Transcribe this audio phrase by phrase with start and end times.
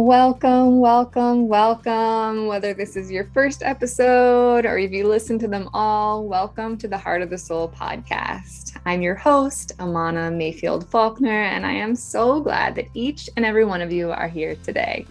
[0.00, 2.46] Welcome, welcome, welcome.
[2.46, 6.86] Whether this is your first episode or if you listen to them all, welcome to
[6.86, 8.78] the Heart of the Soul podcast.
[8.86, 13.64] I'm your host, Amana Mayfield Faulkner, and I am so glad that each and every
[13.64, 15.04] one of you are here today.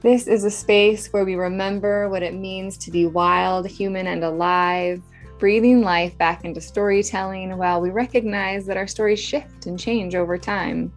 [0.00, 4.24] This is a space where we remember what it means to be wild, human, and
[4.24, 5.00] alive,
[5.38, 10.36] breathing life back into storytelling while we recognize that our stories shift and change over
[10.36, 10.92] time.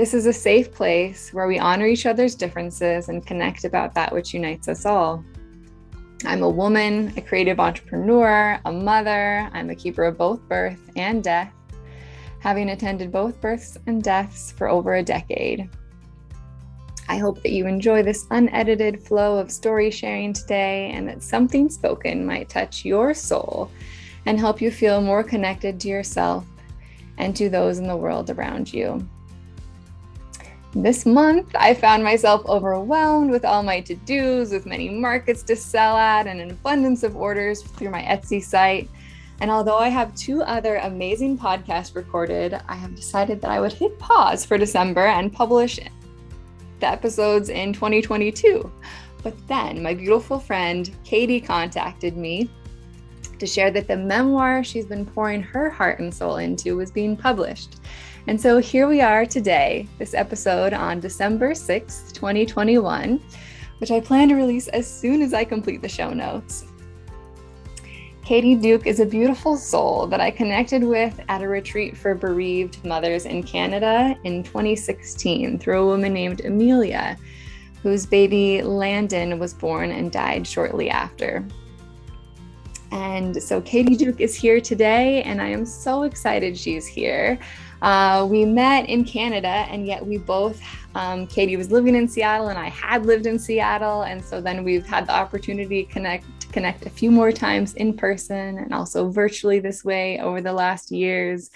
[0.00, 4.10] This is a safe place where we honor each other's differences and connect about that
[4.10, 5.22] which unites us all.
[6.24, 9.50] I'm a woman, a creative entrepreneur, a mother.
[9.52, 11.52] I'm a keeper of both birth and death,
[12.38, 15.68] having attended both births and deaths for over a decade.
[17.10, 21.68] I hope that you enjoy this unedited flow of story sharing today and that something
[21.68, 23.70] spoken might touch your soul
[24.24, 26.46] and help you feel more connected to yourself
[27.18, 29.06] and to those in the world around you.
[30.74, 35.56] This month, I found myself overwhelmed with all my to dos, with many markets to
[35.56, 38.88] sell at, and an abundance of orders through my Etsy site.
[39.40, 43.72] And although I have two other amazing podcasts recorded, I have decided that I would
[43.72, 45.80] hit pause for December and publish
[46.78, 48.70] the episodes in 2022.
[49.24, 52.48] But then my beautiful friend Katie contacted me
[53.40, 57.16] to share that the memoir she's been pouring her heart and soul into was being
[57.16, 57.80] published.
[58.26, 63.20] And so here we are today, this episode on December 6th, 2021,
[63.78, 66.66] which I plan to release as soon as I complete the show notes.
[68.22, 72.84] Katie Duke is a beautiful soul that I connected with at a retreat for bereaved
[72.84, 77.16] mothers in Canada in 2016 through a woman named Amelia,
[77.82, 81.44] whose baby Landon was born and died shortly after.
[82.92, 87.38] And so Katie Duke is here today, and I am so excited she's here.
[87.82, 90.60] Uh, we met in Canada, and yet we both,
[90.94, 94.02] um, Katie was living in Seattle, and I had lived in Seattle.
[94.02, 97.74] And so then we've had the opportunity to connect, to connect a few more times
[97.74, 101.50] in person and also virtually this way over the last years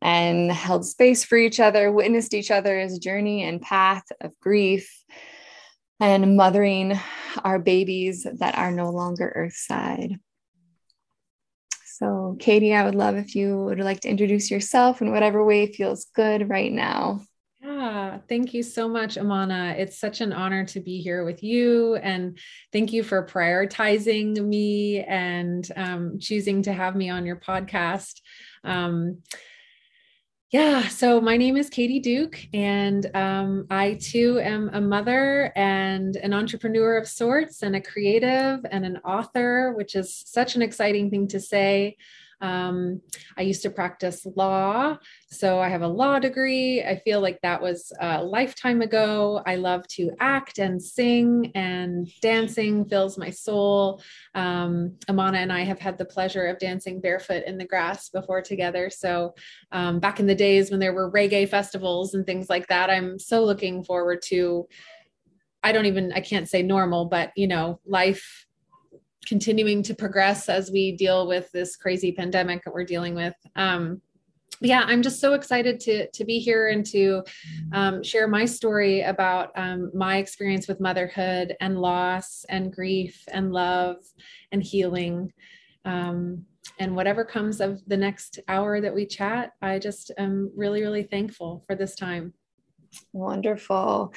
[0.00, 5.04] and held space for each other, witnessed each other's journey and path of grief
[6.00, 6.98] and mothering
[7.44, 10.18] our babies that are no longer earthside.
[12.02, 15.72] So, Katie, I would love if you would like to introduce yourself in whatever way
[15.72, 17.20] feels good right now.
[17.62, 19.76] Yeah, thank you so much, Amana.
[19.78, 21.94] It's such an honor to be here with you.
[21.94, 22.36] And
[22.72, 28.20] thank you for prioritizing me and um, choosing to have me on your podcast.
[28.64, 29.18] Um,
[30.52, 36.14] yeah, so my name is Katie Duke, and um, I too am a mother and
[36.16, 41.08] an entrepreneur of sorts, and a creative and an author, which is such an exciting
[41.08, 41.96] thing to say.
[42.42, 43.00] Um,
[43.38, 44.98] I used to practice law,
[45.30, 46.82] so I have a law degree.
[46.82, 49.42] I feel like that was a lifetime ago.
[49.46, 54.02] I love to act and sing, and dancing fills my soul.
[54.34, 58.42] Um, Amana and I have had the pleasure of dancing barefoot in the grass before
[58.42, 58.90] together.
[58.90, 59.34] So,
[59.70, 63.18] um, back in the days when there were reggae festivals and things like that, I'm
[63.18, 64.66] so looking forward to.
[65.64, 68.46] I don't even, I can't say normal, but you know, life
[69.26, 73.34] continuing to progress as we deal with this crazy pandemic that we're dealing with.
[73.56, 74.00] Um,
[74.60, 77.24] yeah, I'm just so excited to to be here and to
[77.72, 83.52] um, share my story about um, my experience with motherhood and loss and grief and
[83.52, 83.96] love
[84.52, 85.32] and healing.
[85.84, 86.44] Um,
[86.78, 91.02] and whatever comes of the next hour that we chat, I just am really, really
[91.02, 92.32] thankful for this time.
[93.12, 94.14] Wonderful.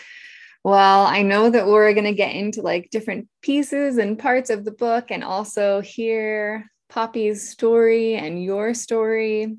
[0.65, 4.65] Well, I know that we're going to get into like different pieces and parts of
[4.65, 9.57] the book and also hear Poppy's story and your story.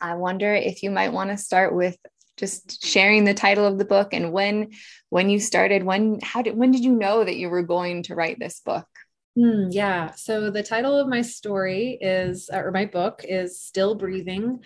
[0.00, 1.98] I wonder if you might want to start with
[2.38, 4.70] just sharing the title of the book and when
[5.10, 8.14] when you started when how did when did you know that you were going to
[8.14, 8.88] write this book?
[9.36, 10.12] Mm, yeah.
[10.12, 14.60] So the title of my story is or my book is still breathing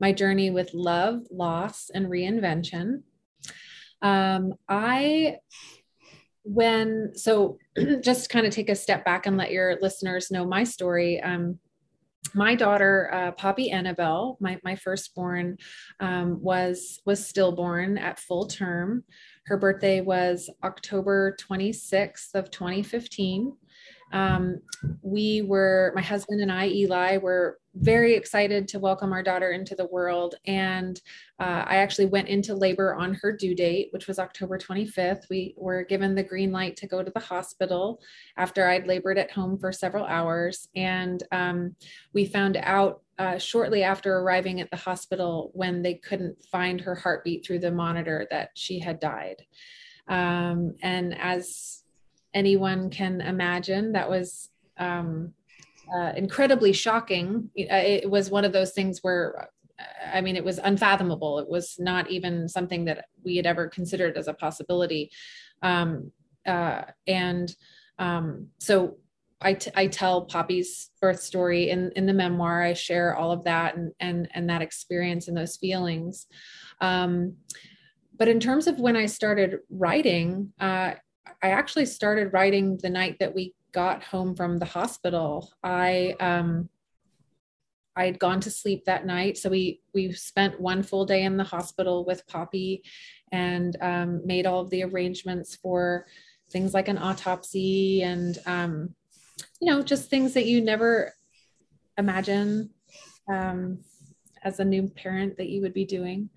[0.00, 3.02] my journey with love loss and reinvention
[4.02, 5.38] um, I,
[6.44, 7.58] when, so
[8.00, 11.20] just kind of take a step back and let your listeners know my story.
[11.20, 11.58] Um,
[12.34, 15.58] my daughter, uh, Poppy Annabelle, my, my firstborn,
[16.00, 19.04] um, was was stillborn at full term.
[19.46, 23.56] Her birthday was October 26th of 2015.
[24.12, 24.60] Um,
[25.02, 29.74] we were, my husband and I, Eli, were very excited to welcome our daughter into
[29.74, 30.34] the world.
[30.46, 31.00] And
[31.40, 35.22] uh, I actually went into labor on her due date, which was October 25th.
[35.30, 38.00] We were given the green light to go to the hospital
[38.36, 40.68] after I'd labored at home for several hours.
[40.76, 41.74] And um,
[42.12, 46.94] we found out uh, shortly after arriving at the hospital when they couldn't find her
[46.94, 49.36] heartbeat through the monitor that she had died.
[50.08, 51.81] Um, and as
[52.34, 55.32] anyone can imagine, that was um,
[55.94, 57.50] uh, incredibly shocking.
[57.58, 59.48] Uh, it was one of those things where,
[60.12, 61.38] I mean, it was unfathomable.
[61.38, 65.10] It was not even something that we had ever considered as a possibility.
[65.62, 66.12] Um,
[66.46, 67.54] uh, and
[67.98, 68.96] um, so
[69.40, 72.62] I, t- I tell Poppy's birth story in, in the memoir.
[72.62, 76.26] I share all of that and, and, and that experience and those feelings.
[76.80, 77.36] Um,
[78.16, 80.92] but in terms of when I started writing, uh,
[81.42, 85.52] I actually started writing the night that we got home from the hospital.
[85.62, 86.68] I um,
[87.96, 91.36] I had gone to sleep that night, so we we spent one full day in
[91.36, 92.82] the hospital with Poppy,
[93.32, 96.06] and um, made all of the arrangements for
[96.50, 98.94] things like an autopsy and um,
[99.60, 101.12] you know just things that you never
[101.98, 102.70] imagine
[103.30, 103.78] um,
[104.42, 106.28] as a new parent that you would be doing.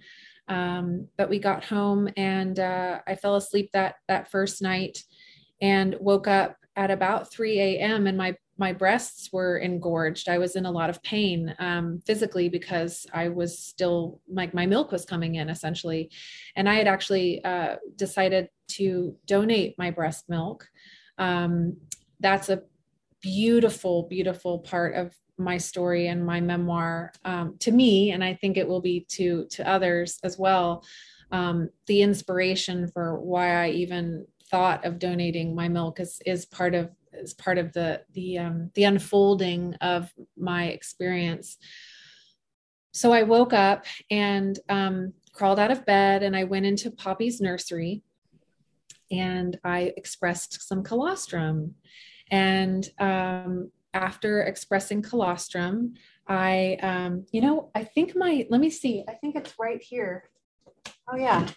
[0.48, 5.04] Um, but we got home and uh, I fell asleep that that first night
[5.62, 8.08] and woke up at about 3 a.m.
[8.08, 10.30] and my my breasts were engorged.
[10.30, 14.66] I was in a lot of pain um, physically because I was still like my
[14.66, 16.10] milk was coming in essentially,
[16.56, 20.68] and I had actually uh, decided to donate my breast milk.
[21.18, 21.78] Um,
[22.20, 22.64] that's a
[23.22, 28.58] beautiful, beautiful part of my story and my memoir um, to me, and I think
[28.58, 30.84] it will be to to others as well.
[31.32, 36.76] Um, the inspiration for why I even thought of donating my milk is is part
[36.76, 41.58] of is part of the the um, the unfolding of my experience.
[42.94, 47.42] So I woke up and um, crawled out of bed, and I went into Poppy's
[47.42, 48.04] nursery,
[49.12, 51.76] and I expressed some colostrum,
[52.32, 55.94] and um, after expressing colostrum,
[56.28, 60.30] I, um, you know, I think my, let me see, I think it's right here.
[61.12, 61.48] Oh, yeah.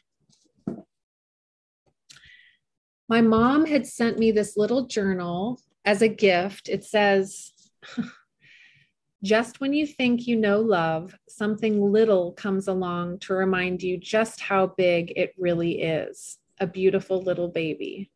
[3.09, 6.69] My mom had sent me this little journal as a gift.
[6.69, 7.53] It says,
[9.25, 14.41] just when you think you know love, something little comes along to remind you just
[14.41, 16.39] how big it really is.
[16.61, 18.11] A beautiful little baby.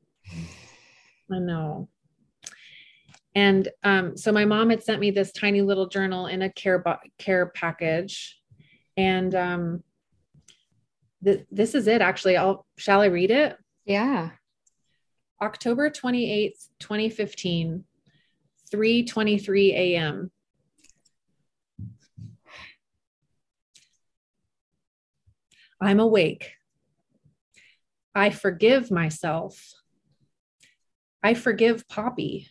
[1.32, 1.88] I know.
[3.34, 6.84] And um, so my mom had sent me this tiny little journal in a care
[7.18, 8.38] care package,
[8.96, 9.82] and um,
[11.24, 12.02] th- this is it.
[12.02, 13.56] Actually, I'll shall I read it?
[13.86, 14.30] Yeah.
[15.40, 17.84] October twenty eighth, twenty fifteen,
[18.70, 20.30] three twenty three a.m.
[25.80, 26.52] I'm awake.
[28.14, 29.72] I forgive myself.
[31.22, 32.48] I forgive Poppy.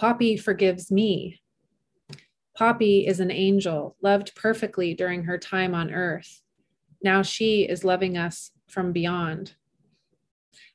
[0.00, 1.42] Poppy forgives me.
[2.56, 6.40] Poppy is an angel, loved perfectly during her time on earth.
[7.02, 9.56] Now she is loving us from beyond.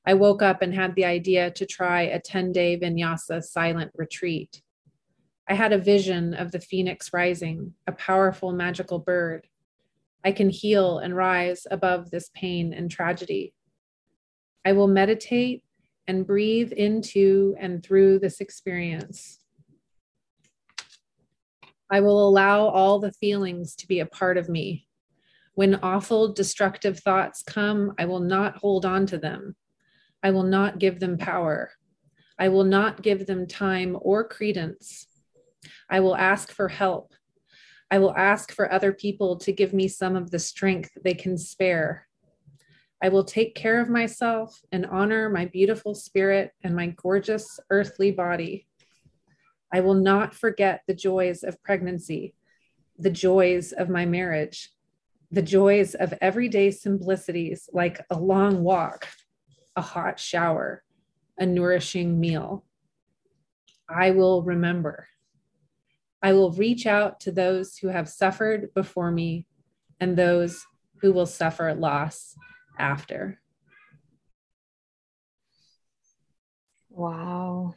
[0.06, 4.62] I woke up and had the idea to try a 10 day Vipassana silent retreat.
[5.50, 9.48] I had a vision of the phoenix rising, a powerful magical bird.
[10.24, 13.56] I can heal and rise above this pain and tragedy.
[14.64, 15.64] I will meditate
[16.08, 19.40] and breathe into and through this experience.
[21.92, 24.88] I will allow all the feelings to be a part of me.
[25.54, 29.56] When awful, destructive thoughts come, I will not hold on to them.
[30.24, 31.72] I will not give them power.
[32.38, 35.08] I will not give them time or credence.
[35.90, 37.14] I will ask for help.
[37.92, 41.38] I will ask for other people to give me some of the strength they can
[41.38, 42.08] spare.
[43.06, 48.10] I will take care of myself and honor my beautiful spirit and my gorgeous earthly
[48.10, 48.66] body.
[49.72, 52.34] I will not forget the joys of pregnancy,
[52.98, 54.72] the joys of my marriage,
[55.30, 59.08] the joys of everyday simplicities like a long walk,
[59.76, 60.84] a hot shower,
[61.38, 62.66] a nourishing meal.
[63.88, 65.08] I will remember.
[66.24, 69.46] I will reach out to those who have suffered before me
[70.00, 70.66] and those
[71.02, 72.36] who will suffer loss
[72.78, 73.40] after.
[76.90, 77.76] Wow.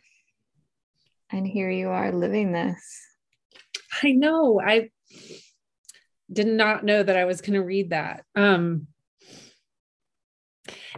[1.31, 3.07] And here you are living this.
[4.02, 4.61] I know.
[4.61, 4.90] I
[6.33, 8.25] did not know that I was going to read that.
[8.35, 8.88] Um,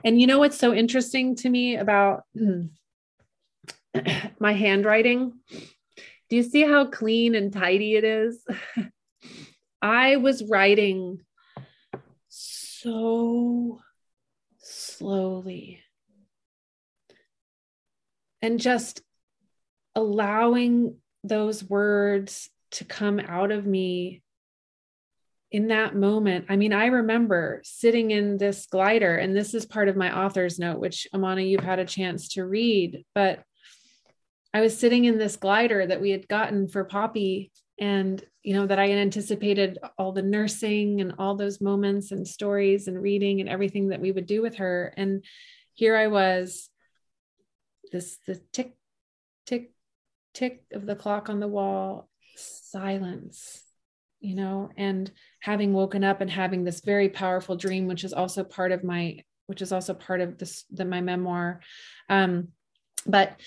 [0.04, 2.24] and you know what's so interesting to me about
[4.38, 5.32] my handwriting.
[6.28, 8.44] Do you see how clean and tidy it is?
[9.82, 11.20] I was writing
[12.28, 13.80] so
[15.00, 15.80] slowly
[18.42, 19.00] and just
[19.94, 24.22] allowing those words to come out of me
[25.50, 26.44] in that moment.
[26.50, 30.58] I mean, I remember sitting in this glider, and this is part of my author's
[30.58, 33.42] note, which Amana, you've had a chance to read, but
[34.52, 38.66] I was sitting in this glider that we had gotten for Poppy and you know
[38.66, 43.40] that I had anticipated all the nursing and all those moments and stories and reading
[43.40, 44.94] and everything that we would do with her.
[44.96, 45.24] And
[45.74, 46.68] here I was
[47.90, 48.76] this the tick
[49.46, 49.72] tick
[50.34, 53.64] tick of the clock on the wall silence
[54.20, 55.10] you know and
[55.40, 59.18] having woken up and having this very powerful dream which is also part of my
[59.50, 61.60] which is also part of this the my memoir.
[62.08, 62.48] Um
[63.04, 63.40] but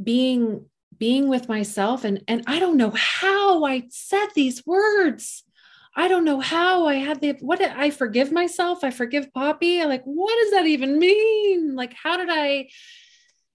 [0.00, 0.66] being
[1.00, 5.42] being with myself and and I don't know how I said these words.
[5.96, 8.84] I don't know how I had the what I forgive myself?
[8.84, 9.82] I forgive Poppy.
[9.84, 11.74] like what does that even mean?
[11.74, 12.68] Like how did I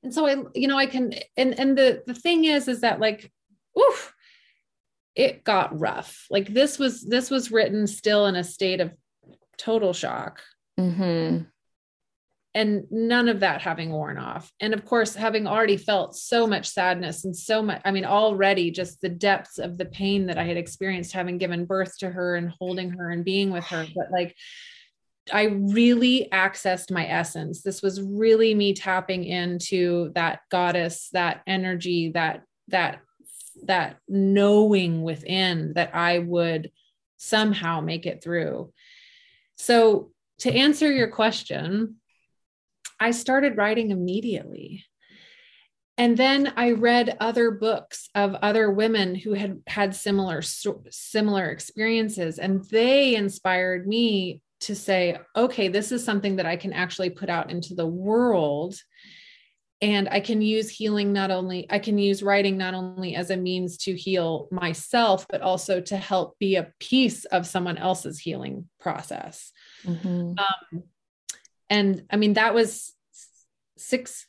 [0.03, 2.99] and so I you know I can and and the the thing is is that
[2.99, 3.31] like
[3.79, 4.13] oof
[5.15, 6.25] it got rough.
[6.29, 8.91] Like this was this was written still in a state of
[9.57, 10.41] total shock.
[10.77, 11.43] Mm-hmm
[12.55, 14.49] and none of that having worn off.
[14.61, 18.71] And of course having already felt so much sadness and so much i mean already
[18.71, 22.35] just the depths of the pain that i had experienced having given birth to her
[22.35, 23.85] and holding her and being with her.
[23.95, 24.35] But like
[25.31, 27.61] i really accessed my essence.
[27.61, 33.01] This was really me tapping into that goddess that energy that that
[33.63, 36.71] that knowing within that i would
[37.17, 38.71] somehow make it through.
[39.57, 41.95] So to answer your question
[42.99, 44.85] I started writing immediately.
[45.97, 52.37] And then I read other books of other women who had had similar similar experiences
[52.37, 57.29] and they inspired me to say, okay, this is something that I can actually put
[57.29, 58.75] out into the world
[59.81, 63.37] and I can use healing not only I can use writing not only as a
[63.37, 68.69] means to heal myself but also to help be a piece of someone else's healing
[68.79, 69.51] process.
[69.85, 70.33] Mm-hmm.
[70.37, 70.83] Um,
[71.69, 72.93] and i mean that was
[73.77, 74.27] six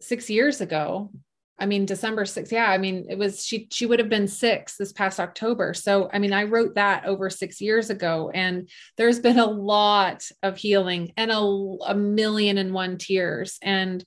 [0.00, 1.10] six years ago.
[1.58, 4.76] I mean december 6 yeah i mean it was she she would have been six
[4.76, 5.74] this past october.
[5.74, 10.28] So i mean i wrote that over six years ago and there's been a lot
[10.42, 11.36] of healing and a,
[11.86, 14.04] a million and one tears and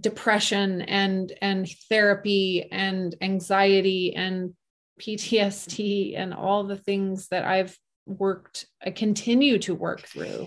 [0.00, 4.54] depression and and therapy and anxiety and
[5.00, 10.46] ptsd and all the things that i've worked i continue to work through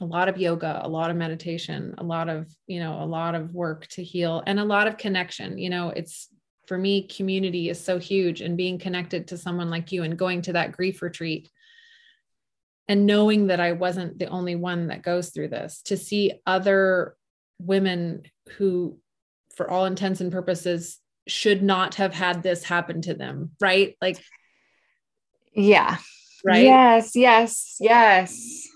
[0.00, 3.34] a lot of yoga a lot of meditation a lot of you know a lot
[3.34, 5.58] of work to heal and a lot of connection.
[5.58, 6.28] You know it's
[6.66, 10.42] for me community is so huge and being connected to someone like you and going
[10.42, 11.50] to that grief retreat
[12.86, 17.16] and knowing that I wasn't the only one that goes through this to see other
[17.58, 18.22] women
[18.56, 18.98] who
[19.56, 23.96] for all intents and purposes should not have had this happen to them right?
[24.00, 24.22] Like
[25.54, 25.96] yeah.
[26.44, 26.64] Right?
[26.64, 28.67] Yes yes yes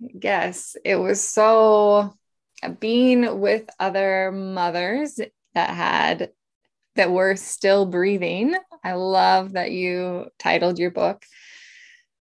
[0.00, 2.14] Yes, it was so
[2.80, 5.20] being with other mothers
[5.54, 6.30] that had
[6.96, 8.54] that were still breathing.
[8.82, 11.22] I love that you titled your book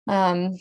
[0.07, 0.57] um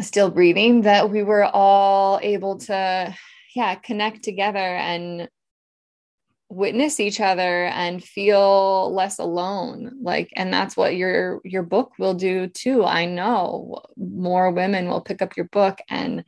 [0.00, 3.14] still breathing that we were all able to
[3.54, 5.28] yeah connect together and
[6.52, 12.12] witness each other and feel less alone like and that's what your your book will
[12.12, 12.84] do too.
[12.84, 16.24] I know more women will pick up your book and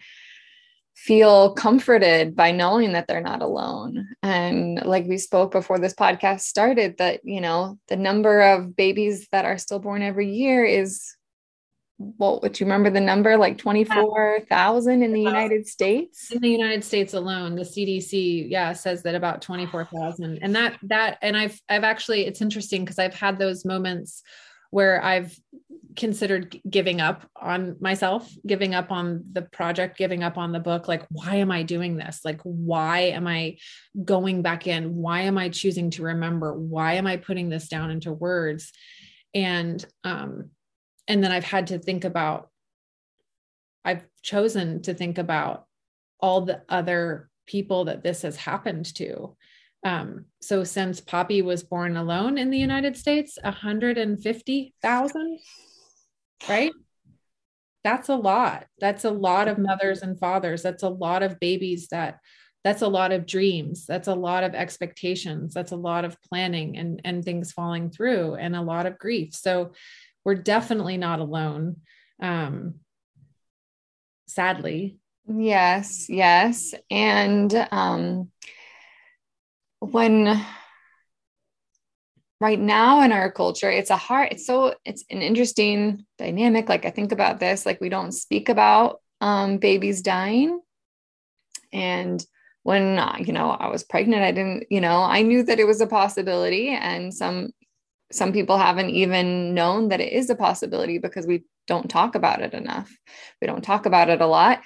[0.96, 4.08] feel comforted by knowing that they're not alone.
[4.22, 9.28] And like we spoke before this podcast started that you know the number of babies
[9.30, 11.14] that are still born every year is
[11.98, 16.30] well, would you remember the number like 24,000 in the United States?
[16.32, 20.38] In the United States alone, the CDC, yeah, says that about 24,000.
[20.42, 24.22] And that, that, and I've, I've actually, it's interesting because I've had those moments
[24.70, 25.38] where I've
[25.94, 30.88] considered giving up on myself, giving up on the project, giving up on the book.
[30.88, 32.22] Like, why am I doing this?
[32.24, 33.58] Like, why am I
[34.04, 34.96] going back in?
[34.96, 36.52] Why am I choosing to remember?
[36.58, 38.72] Why am I putting this down into words?
[39.32, 40.50] And, um,
[41.08, 42.50] and then I've had to think about,
[43.84, 45.66] I've chosen to think about
[46.20, 49.36] all the other people that this has happened to.
[49.84, 55.38] Um, so since Poppy was born alone in the United States, 150,000,
[56.48, 56.72] right?
[57.82, 58.66] That's a lot.
[58.78, 60.62] That's a lot of mothers and fathers.
[60.62, 62.20] That's a lot of babies that
[62.64, 66.76] that's a lot of dreams that's a lot of expectations that's a lot of planning
[66.78, 69.72] and and things falling through and a lot of grief so
[70.24, 71.76] we're definitely not alone
[72.20, 72.74] um
[74.26, 74.98] sadly.
[75.26, 76.74] Yes yes.
[76.90, 78.30] And um
[79.80, 80.44] when
[82.40, 86.84] right now in our culture it's a hard it's so it's an interesting dynamic like
[86.84, 90.60] i think about this like we don't speak about um babies dying.
[91.72, 92.24] And
[92.64, 95.80] when you know i was pregnant i didn't you know i knew that it was
[95.80, 97.50] a possibility and some
[98.12, 102.42] some people haven't even known that it is a possibility because we don't talk about
[102.42, 102.94] it enough.
[103.40, 104.62] We don't talk about it a lot.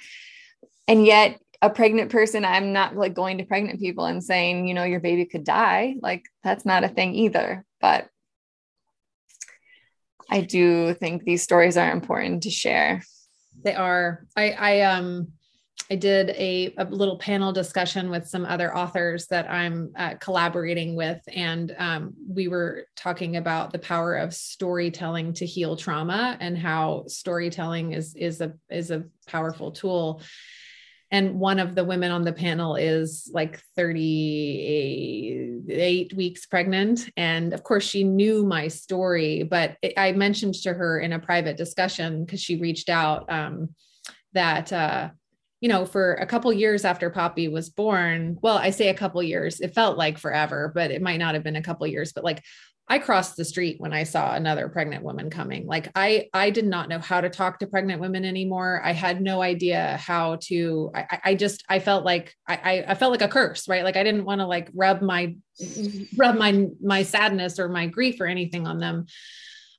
[0.87, 4.73] And yet a pregnant person i'm not like going to pregnant people and saying you
[4.73, 5.95] know your baby could die.
[6.01, 7.65] Like that's not a thing either.
[7.81, 8.09] But
[10.29, 13.03] i do think these stories are important to share.
[13.63, 14.25] They are.
[14.35, 15.33] I i um
[15.91, 20.95] I did a, a, little panel discussion with some other authors that I'm uh, collaborating
[20.95, 26.55] with, and um, we were talking about the power of storytelling to heal trauma and
[26.55, 30.21] how storytelling is is a is a powerful tool.
[31.11, 37.09] And one of the women on the panel is like 38 weeks pregnant.
[37.17, 41.57] And of course, she knew my story, but I mentioned to her in a private
[41.57, 43.69] discussion because she reached out um,
[44.33, 44.71] that.
[44.71, 45.09] Uh,
[45.61, 49.21] you know, for a couple years after Poppy was born, well, I say a couple
[49.21, 52.23] years, it felt like forever, but it might not have been a couple years, but
[52.23, 52.43] like
[52.91, 55.67] I crossed the street when I saw another pregnant woman coming.
[55.67, 58.81] Like I, I did not know how to talk to pregnant women anymore.
[58.83, 60.91] I had no idea how to.
[60.95, 63.83] I, I just, I felt like I, I felt like a curse, right?
[63.83, 65.35] Like I didn't want to like rub my,
[66.17, 69.05] rub my, my sadness or my grief or anything on them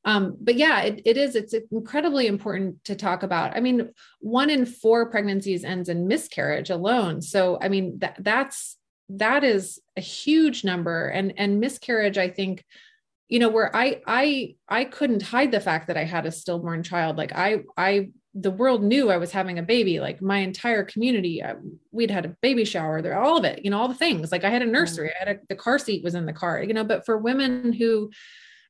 [0.04, 3.56] um, but yeah it, it is it's incredibly important to talk about.
[3.56, 3.90] I mean
[4.20, 7.20] one in four pregnancies ends in miscarriage alone.
[7.20, 8.76] So i mean that that's
[9.10, 11.08] that is a huge number.
[11.08, 12.64] And and miscarriage i think
[13.28, 16.82] you know where i i i couldn't hide the fact that i had a stillborn
[16.82, 17.16] child.
[17.16, 20.00] Like i i the world knew i was having a baby.
[20.00, 21.56] Like my entire community uh,
[21.92, 24.32] we'd had a baby shower there all of it you know all the things.
[24.32, 26.62] Like i had a nursery i had a, the car seat was in the car
[26.62, 28.10] you know but for women who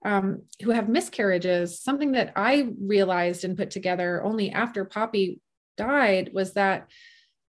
[0.04, 5.40] um, who have miscarriages, something that I realized and put together only after Poppy
[5.76, 6.88] died was that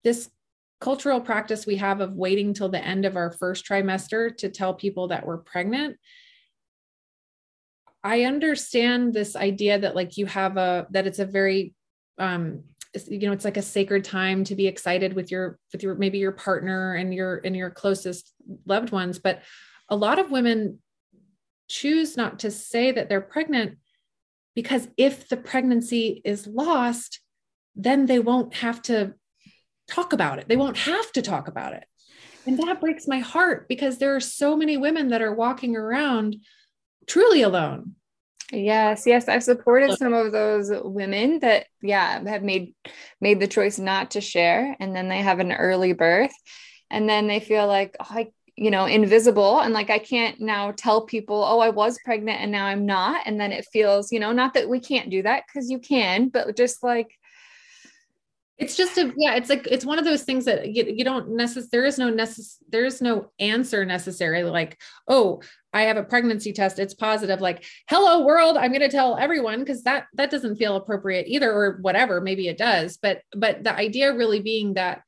[0.04, 0.30] this
[0.80, 4.74] cultural practice we have of waiting till the end of our first trimester to tell
[4.74, 5.98] people that we're pregnant
[8.04, 11.74] i understand this idea that like you have a that it's a very
[12.20, 12.62] um
[13.08, 16.18] you know it's like a sacred time to be excited with your with your maybe
[16.18, 18.34] your partner and your and your closest
[18.66, 19.20] loved ones.
[19.20, 19.44] But
[19.90, 20.80] a lot of women
[21.68, 23.78] choose not to say that they're pregnant
[24.56, 27.22] because if the pregnancy is lost,
[27.76, 29.14] then they won't have to
[29.88, 30.48] talk about it.
[30.48, 31.86] They won't have to talk about it.
[32.46, 36.38] And that breaks my heart because there are so many women that are walking around
[37.06, 37.96] truly alone.
[38.52, 42.74] Yes, yes, I've supported some of those women that yeah, have made
[43.20, 46.32] made the choice not to share and then they have an early birth
[46.90, 50.72] and then they feel like oh, I you know invisible and like i can't now
[50.76, 54.20] tell people oh i was pregnant and now i'm not and then it feels you
[54.20, 57.12] know not that we can't do that because you can but just like
[58.58, 61.30] it's just a yeah it's like it's one of those things that you, you don't
[61.30, 65.40] necessarily there is no necess- there is no answer necessarily like oh
[65.74, 69.60] i have a pregnancy test it's positive like hello world i'm going to tell everyone
[69.60, 73.76] because that that doesn't feel appropriate either or whatever maybe it does but but the
[73.76, 75.04] idea really being that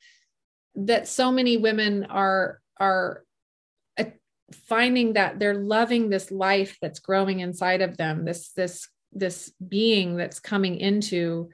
[0.75, 3.23] that so many women are are
[4.67, 10.15] finding that they're loving this life that's growing inside of them this this this being
[10.15, 11.49] that's coming into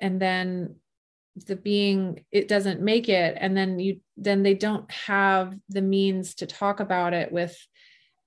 [0.00, 0.76] and then
[1.46, 3.36] the being it doesn't make it.
[3.38, 7.56] And then you then they don't have the means to talk about it with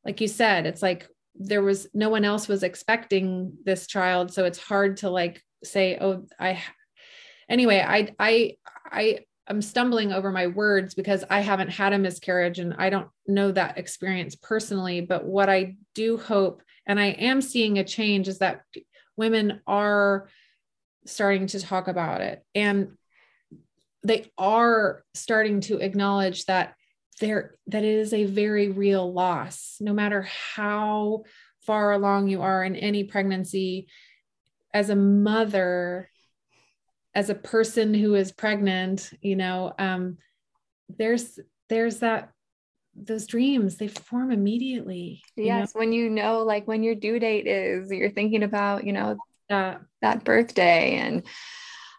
[0.05, 4.33] like you said it's like there was no one else was expecting this child.
[4.33, 6.59] So it's hard to like say oh i
[7.47, 8.55] anyway i i
[8.91, 9.19] i
[9.51, 13.51] I'm stumbling over my words because I haven't had a miscarriage and I don't know
[13.51, 15.01] that experience personally.
[15.01, 18.61] But what I do hope, and I am seeing a change, is that
[19.17, 20.29] women are
[21.05, 22.93] starting to talk about it and
[24.03, 26.75] they are starting to acknowledge that
[27.19, 30.21] there that it is a very real loss no matter
[30.55, 31.23] how
[31.65, 33.87] far along you are in any pregnancy
[34.73, 36.10] as a mother
[37.13, 40.17] as a person who is pregnant you know um
[40.97, 42.31] there's there's that
[42.95, 45.79] those dreams they form immediately yes know?
[45.79, 49.17] when you know like when your due date is you're thinking about you know
[49.49, 51.23] that that birthday and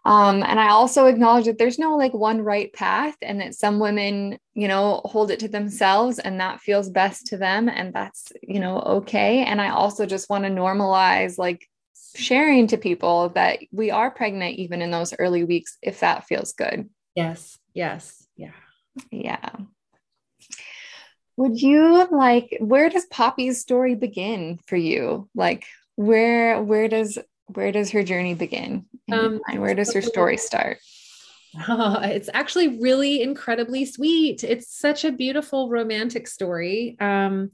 [0.05, 3.79] Um, and I also acknowledge that there's no like one right path and that some
[3.79, 7.69] women, you know, hold it to themselves and that feels best to them.
[7.69, 9.45] And that's, you know, okay.
[9.45, 11.65] And I also just want to normalize like
[12.15, 16.53] sharing to people that we are pregnant even in those early weeks if that feels
[16.53, 16.89] good.
[17.15, 17.57] Yes.
[17.73, 18.27] Yes.
[18.35, 18.51] Yeah.
[19.11, 19.49] Yeah.
[21.37, 25.29] Would you like where does Poppy's story begin for you?
[25.33, 28.85] Like where where does where does her journey begin?
[29.11, 30.77] Um, where does her story start?
[31.67, 34.43] Oh, it's actually really incredibly sweet.
[34.43, 36.97] It's such a beautiful romantic story.
[36.99, 37.51] Um,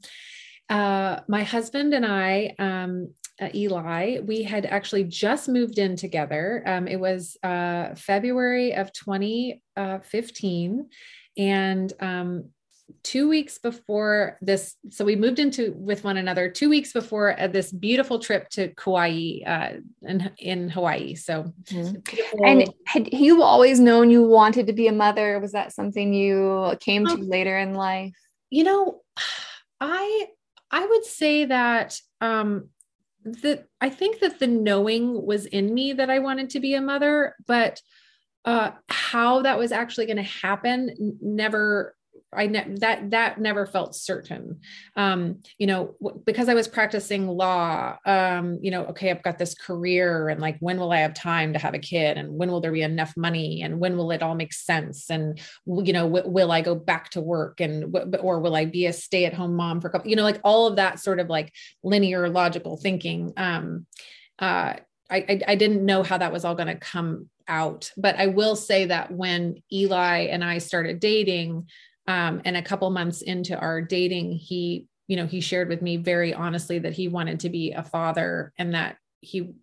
[0.69, 6.63] uh, my husband and I, um, uh, Eli, we had actually just moved in together.
[6.65, 10.79] Um, it was uh, February of 2015.
[10.79, 10.83] Uh,
[11.37, 12.49] and um,
[13.03, 17.47] two weeks before this so we moved into with one another two weeks before uh,
[17.47, 19.69] this beautiful trip to kauai uh,
[20.01, 22.43] in, in hawaii so mm-hmm.
[22.43, 26.75] and had you always known you wanted to be a mother was that something you
[26.79, 28.15] came to um, later in life
[28.49, 29.01] you know
[29.81, 30.27] i
[30.71, 32.69] i would say that um
[33.81, 37.35] i think that the knowing was in me that i wanted to be a mother
[37.47, 37.81] but
[38.45, 41.95] uh how that was actually going to happen never
[42.31, 44.59] I ne- that that never felt certain.
[44.95, 47.97] Um, you know, w- because I was practicing law.
[48.05, 51.53] Um, you know, okay, I've got this career, and like, when will I have time
[51.53, 54.21] to have a kid, and when will there be enough money, and when will it
[54.21, 58.17] all make sense, and you know, w- will I go back to work, and w-
[58.21, 60.09] or will I be a stay-at-home mom for a couple?
[60.09, 61.51] You know, like all of that sort of like
[61.83, 63.33] linear logical thinking.
[63.37, 63.87] Um,
[64.37, 64.75] uh,
[65.11, 68.27] I, I, I didn't know how that was all going to come out, but I
[68.27, 71.67] will say that when Eli and I started dating,
[72.09, 75.95] um, and a couple months into our dating, he, you know, he shared with me
[75.97, 79.53] very honestly that he wanted to be a father and that he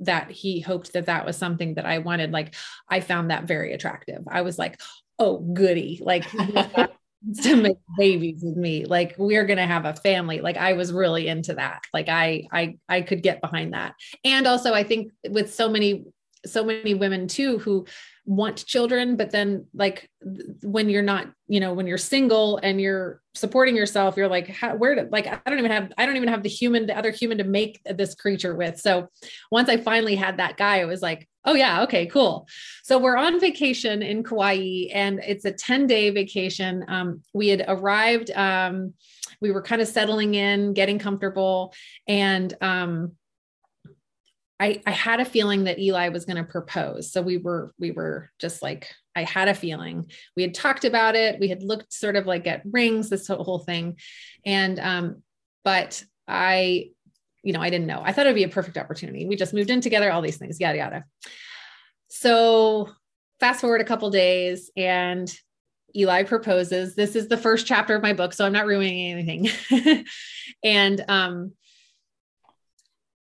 [0.00, 2.32] that he hoped that that was something that I wanted.
[2.32, 2.54] Like
[2.88, 4.22] I found that very attractive.
[4.26, 4.80] I was like,
[5.18, 6.24] oh goody, like
[7.42, 8.86] to make babies with me.
[8.86, 10.40] Like we're gonna have a family.
[10.40, 11.82] Like I was really into that.
[11.92, 13.96] Like I I I could get behind that.
[14.24, 16.06] And also I think with so many
[16.46, 17.84] so many women too who
[18.24, 20.08] want children but then like
[20.62, 24.76] when you're not you know when you're single and you're supporting yourself you're like how,
[24.76, 27.10] where to like i don't even have i don't even have the human the other
[27.10, 28.78] human to make this creature with.
[28.78, 29.08] So
[29.50, 32.46] once i finally had that guy it was like oh yeah okay cool.
[32.84, 36.84] So we're on vacation in kauai and it's a 10 day vacation.
[36.86, 38.94] Um, we had arrived um,
[39.40, 41.74] we were kind of settling in getting comfortable
[42.06, 43.12] and um,
[44.62, 47.10] I, I had a feeling that Eli was going to propose.
[47.10, 51.16] So we were, we were just like, I had a feeling we had talked about
[51.16, 51.40] it.
[51.40, 53.96] We had looked sort of like at rings, this whole thing.
[54.46, 55.22] And, um,
[55.64, 56.90] but I,
[57.42, 58.02] you know, I didn't know.
[58.04, 59.26] I thought it'd be a perfect opportunity.
[59.26, 61.04] We just moved in together, all these things, yada, yada.
[62.08, 62.88] So
[63.40, 65.28] fast forward a couple days and
[65.96, 66.94] Eli proposes.
[66.94, 70.04] This is the first chapter of my book, so I'm not ruining anything.
[70.62, 71.52] and um,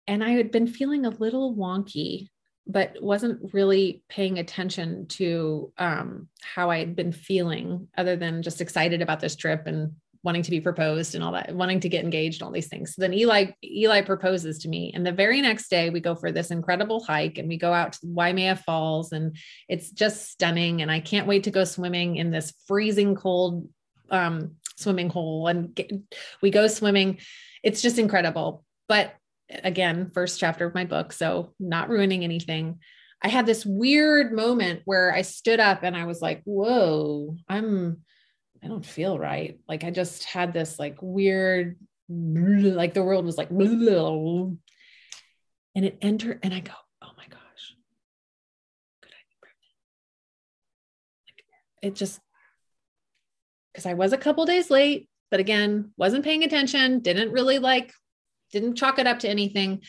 [0.07, 2.29] and I had been feeling a little wonky,
[2.67, 8.61] but wasn't really paying attention to um, how I had been feeling, other than just
[8.61, 12.03] excited about this trip and wanting to be proposed and all that, wanting to get
[12.03, 12.95] engaged, all these things.
[12.95, 16.33] So then Eli Eli proposes to me, and the very next day we go for
[16.33, 19.37] this incredible hike, and we go out to Waimea Falls, and
[19.69, 20.81] it's just stunning.
[20.81, 23.69] And I can't wait to go swimming in this freezing cold
[24.11, 25.93] um, swimming hole, and get,
[26.41, 27.19] we go swimming.
[27.63, 28.65] It's just incredible.
[28.89, 29.15] But
[29.51, 32.79] again, first chapter of my book, so not ruining anything.
[33.23, 38.03] I had this weird moment where I stood up and I was like, whoa, I'm,
[38.63, 39.59] I don't feel right.
[39.69, 41.79] Like I just had this like weird,
[42.09, 44.59] like the world was like, and
[45.75, 47.75] it entered, and I go, oh my gosh,
[49.03, 49.75] could I be pregnant?
[51.83, 52.21] It just,
[53.73, 57.93] because I was a couple days late, but again, wasn't paying attention, didn't really like
[58.55, 59.83] didn't chalk it up to anything.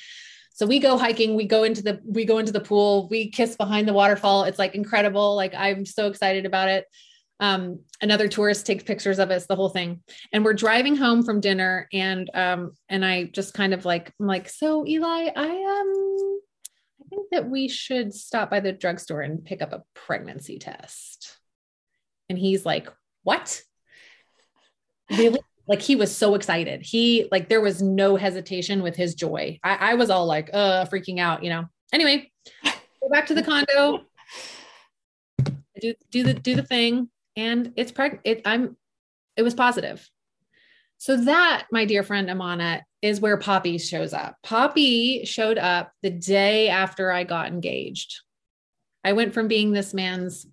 [0.53, 3.55] So we go hiking, we go into the we go into the pool, we kiss
[3.55, 4.43] behind the waterfall.
[4.45, 5.35] It's like incredible.
[5.35, 6.85] Like I'm so excited about it.
[7.41, 10.01] Um, another tourist takes pictures of us, the whole thing.
[10.31, 14.27] And we're driving home from dinner, and um, and I just kind of like I'm
[14.27, 16.39] like, so Eli, I um
[17.01, 21.37] I think that we should stop by the drugstore and pick up a pregnancy test.
[22.29, 22.87] And he's like,
[23.23, 23.61] What?
[25.11, 25.39] Really?
[25.67, 26.81] Like he was so excited.
[26.81, 29.59] He like there was no hesitation with his joy.
[29.63, 31.65] I, I was all like uh freaking out, you know.
[31.93, 32.31] Anyway,
[32.63, 34.05] go back to the condo,
[35.79, 38.21] do do the do the thing, and it's pregnant.
[38.25, 38.77] It I'm
[39.35, 40.07] it was positive.
[40.97, 44.37] So that, my dear friend Amana, is where Poppy shows up.
[44.43, 48.21] Poppy showed up the day after I got engaged.
[49.03, 50.47] I went from being this man's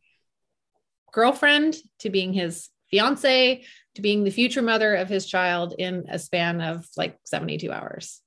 [1.13, 6.19] girlfriend to being his fiance to being the future mother of his child in a
[6.19, 8.21] span of like 72 hours.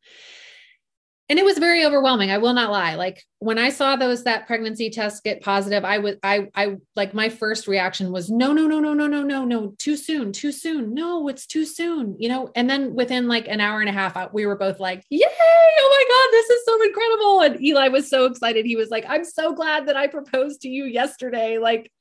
[1.27, 2.93] And it was very overwhelming i will not lie.
[2.95, 7.15] Like when i saw those that pregnancy test get positive i was i i like
[7.15, 10.51] my first reaction was no no no no no no no no too soon too
[10.51, 10.93] soon.
[10.93, 12.51] No it's too soon you know?
[12.55, 15.25] And then within like an hour and a half we were both like yay!
[15.27, 17.41] Oh my god this is so incredible!
[17.41, 18.67] And eli was so excited.
[18.67, 21.57] He was like i'm so glad that i proposed to you yesterday.
[21.57, 21.91] Like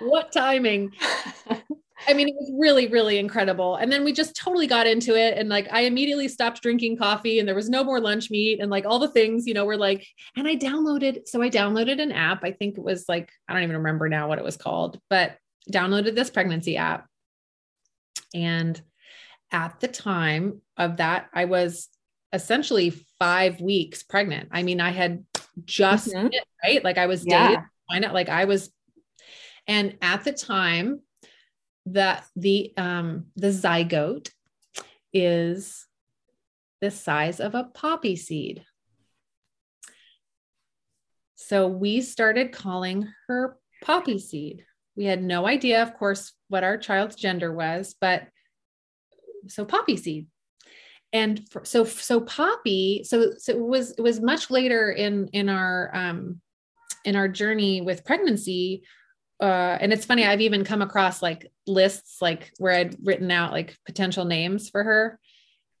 [0.00, 0.90] what timing
[2.08, 3.76] I mean, it was really, really incredible.
[3.76, 5.36] And then we just totally got into it.
[5.36, 8.70] And like, I immediately stopped drinking coffee and there was no more lunch meat and
[8.70, 12.12] like all the things, you know, were like, and I downloaded, so I downloaded an
[12.12, 12.44] app.
[12.44, 15.36] I think it was like, I don't even remember now what it was called, but
[15.70, 17.06] downloaded this pregnancy app.
[18.34, 18.80] And
[19.50, 21.88] at the time of that, I was
[22.32, 24.50] essentially five weeks pregnant.
[24.52, 25.24] I mean, I had
[25.64, 26.28] just, mm-hmm.
[26.64, 26.84] right?
[26.84, 27.48] Like I was yeah.
[27.48, 28.70] dated, find out like I was,
[29.66, 31.00] and at the time,
[31.86, 34.30] that the um, the zygote
[35.12, 35.86] is
[36.80, 38.64] the size of a poppy seed.
[41.36, 44.64] So we started calling her poppy seed.
[44.96, 48.26] We had no idea, of course, what our child's gender was, but
[49.46, 50.26] so poppy seed.
[51.12, 55.48] And for, so so poppy, so so it was it was much later in in
[55.48, 56.40] our um
[57.04, 58.82] in our journey with pregnancy
[59.40, 63.52] uh, and it's funny, I've even come across like lists like where I'd written out
[63.52, 65.18] like potential names for her.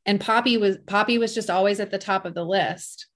[0.04, 3.06] And Poppy was Poppy was just always at the top of the list.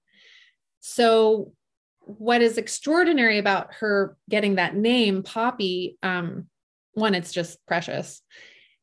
[0.79, 1.53] So
[1.99, 6.47] what is extraordinary about her getting that name, Poppy, um,
[6.93, 8.21] one, it's just precious.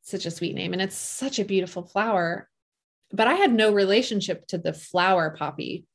[0.02, 2.48] such a sweet name, and it's such a beautiful flower.
[3.12, 5.86] But I had no relationship to the flower poppy.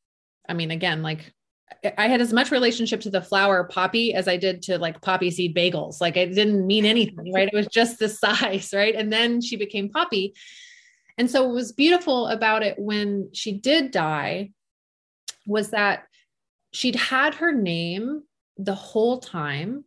[0.47, 1.33] I mean, again, like
[1.97, 5.31] I had as much relationship to the flower poppy as I did to like poppy
[5.31, 6.01] seed bagels.
[6.01, 7.47] Like it didn't mean anything, right?
[7.47, 8.95] It was just the size, right?
[8.95, 10.33] And then she became poppy.
[11.17, 14.51] And so what was beautiful about it when she did die
[15.45, 16.05] was that
[16.71, 18.23] she'd had her name
[18.57, 19.85] the whole time.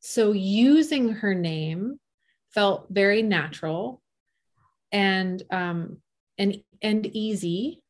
[0.00, 1.98] So using her name
[2.50, 4.00] felt very natural
[4.90, 5.98] and um
[6.38, 7.82] and and easy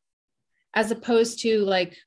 [0.73, 1.97] as opposed to like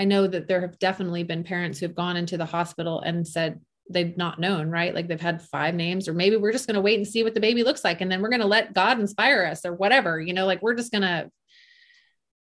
[0.00, 3.26] I know that there have definitely been parents who have gone into the hospital and
[3.26, 4.94] said they've not known, right?
[4.94, 7.34] Like they've had five names, or maybe we're just going to wait and see what
[7.34, 8.00] the baby looks like.
[8.00, 10.74] And then we're going to let God inspire us or whatever, you know, like we're
[10.74, 11.30] just going to.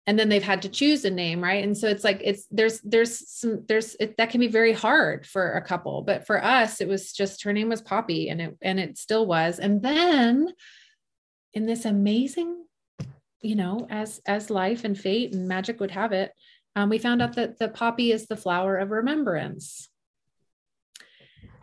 [0.08, 1.63] And then they've had to choose a name, right?
[1.63, 5.28] And so it's like, it's there's, there's some, there's, it, that can be very hard
[5.28, 6.02] for a couple.
[6.02, 9.28] But for us, it was just her name was Poppy and it, and it still
[9.28, 9.60] was.
[9.60, 10.47] And then
[11.54, 12.65] in this amazing,
[13.41, 16.32] you know, as, as life and fate and magic would have it,
[16.75, 19.89] um, we found out that the poppy is the flower of remembrance.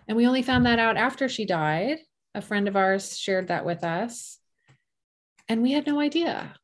[0.08, 1.98] And we only found that out after she died.
[2.34, 4.38] A friend of ours shared that with us.
[5.48, 6.54] And we had no idea.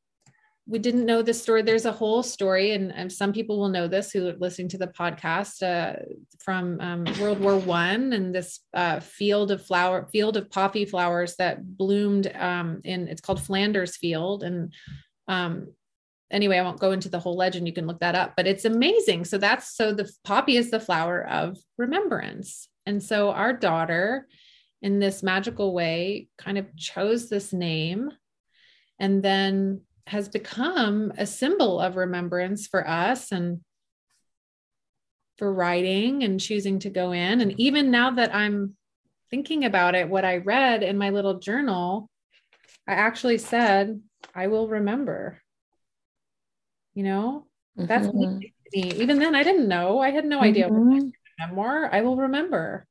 [0.66, 1.62] We didn't know the story.
[1.62, 4.78] There's a whole story, and, and some people will know this who are listening to
[4.78, 6.00] the podcast uh,
[6.38, 11.34] from um, World War One, and this uh, field of flower, field of poppy flowers
[11.36, 13.08] that bloomed um, in.
[13.08, 14.72] It's called Flanders Field, and
[15.26, 15.72] um,
[16.32, 17.66] anyway, I won't go into the whole legend.
[17.66, 19.24] You can look that up, but it's amazing.
[19.26, 22.68] So that's so the poppy is the flower of remembrance.
[22.86, 24.26] And so our daughter,
[24.80, 28.10] in this magical way, kind of chose this name
[28.98, 33.60] and then has become a symbol of remembrance for us and
[35.38, 37.40] for writing and choosing to go in.
[37.40, 38.76] And even now that I'm
[39.30, 42.08] thinking about it, what I read in my little journal,
[42.88, 44.00] I actually said,
[44.34, 45.41] I will remember
[46.94, 47.46] you know?
[47.76, 48.38] That's mm-hmm.
[48.38, 48.52] me.
[48.74, 50.00] Even then i didn't know.
[50.00, 50.44] I had no mm-hmm.
[50.44, 50.70] idea
[51.38, 51.88] memoir.
[51.92, 52.86] I will remember.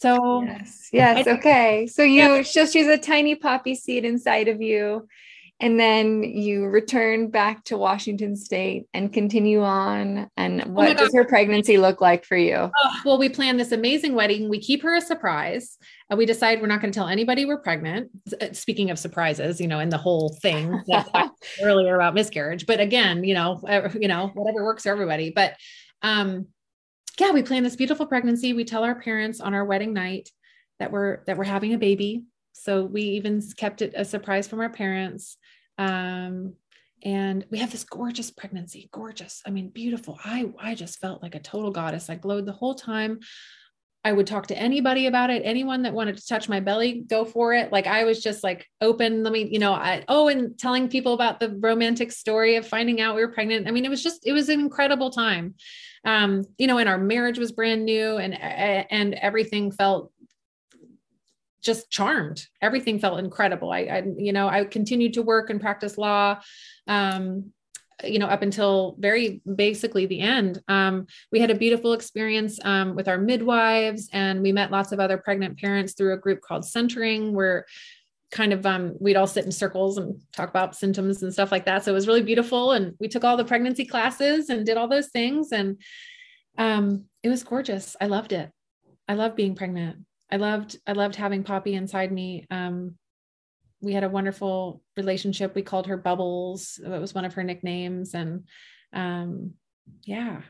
[0.00, 1.86] So yes yes I, okay.
[1.86, 2.42] So you yeah.
[2.42, 5.06] just use a tiny poppy seed inside of you
[5.60, 10.30] and then you return back to Washington State and continue on.
[10.38, 12.56] And oh what oh does her pregnancy look like for you?
[12.56, 14.48] Oh, well, we plan this amazing wedding.
[14.48, 15.76] We keep her a surprise.
[16.10, 18.10] Uh, we decide we're not going to tell anybody we're pregnant.
[18.40, 20.82] Uh, speaking of surprises, you know, and the whole thing
[21.62, 23.60] earlier about miscarriage, but again, you know,
[24.00, 25.30] you know, whatever works for everybody.
[25.30, 25.56] But
[26.00, 26.46] um,
[27.18, 28.54] yeah, we plan this beautiful pregnancy.
[28.54, 30.30] We tell our parents on our wedding night
[30.78, 32.24] that we're that we're having a baby.
[32.52, 35.36] So we even kept it a surprise from our parents.
[35.80, 36.54] Um,
[37.02, 39.40] and we have this gorgeous pregnancy, gorgeous.
[39.46, 40.18] I mean, beautiful.
[40.22, 42.10] I I just felt like a total goddess.
[42.10, 43.20] I glowed the whole time.
[44.04, 45.42] I would talk to anybody about it.
[45.44, 47.70] Anyone that wanted to touch my belly, go for it.
[47.70, 49.22] Like I was just like open.
[49.22, 53.00] Let me, you know, I, oh, and telling people about the romantic story of finding
[53.00, 53.68] out we were pregnant.
[53.68, 55.54] I mean, it was just, it was an incredible time.
[56.06, 60.12] Um, you know, and our marriage was brand new and, and everything felt
[61.62, 62.46] just charmed.
[62.62, 63.70] Everything felt incredible.
[63.70, 66.40] I, I, you know, I continued to work and practice law.
[66.86, 67.52] Um,
[68.04, 70.62] you know, up until very basically the end.
[70.68, 75.00] Um, we had a beautiful experience um, with our midwives, and we met lots of
[75.00, 77.66] other pregnant parents through a group called Centering, where
[78.30, 81.66] kind of um, we'd all sit in circles and talk about symptoms and stuff like
[81.66, 81.84] that.
[81.84, 84.88] So it was really beautiful, and we took all the pregnancy classes and did all
[84.88, 85.78] those things, and
[86.56, 87.96] um, it was gorgeous.
[88.00, 88.50] I loved it.
[89.08, 90.06] I loved being pregnant.
[90.32, 92.46] I loved I loved having Poppy inside me.
[92.50, 92.96] Um,
[93.80, 95.54] we had a wonderful relationship.
[95.54, 96.78] We called her Bubbles.
[96.82, 98.14] That was one of her nicknames.
[98.14, 98.44] And
[98.92, 99.54] um,
[100.04, 100.42] yeah.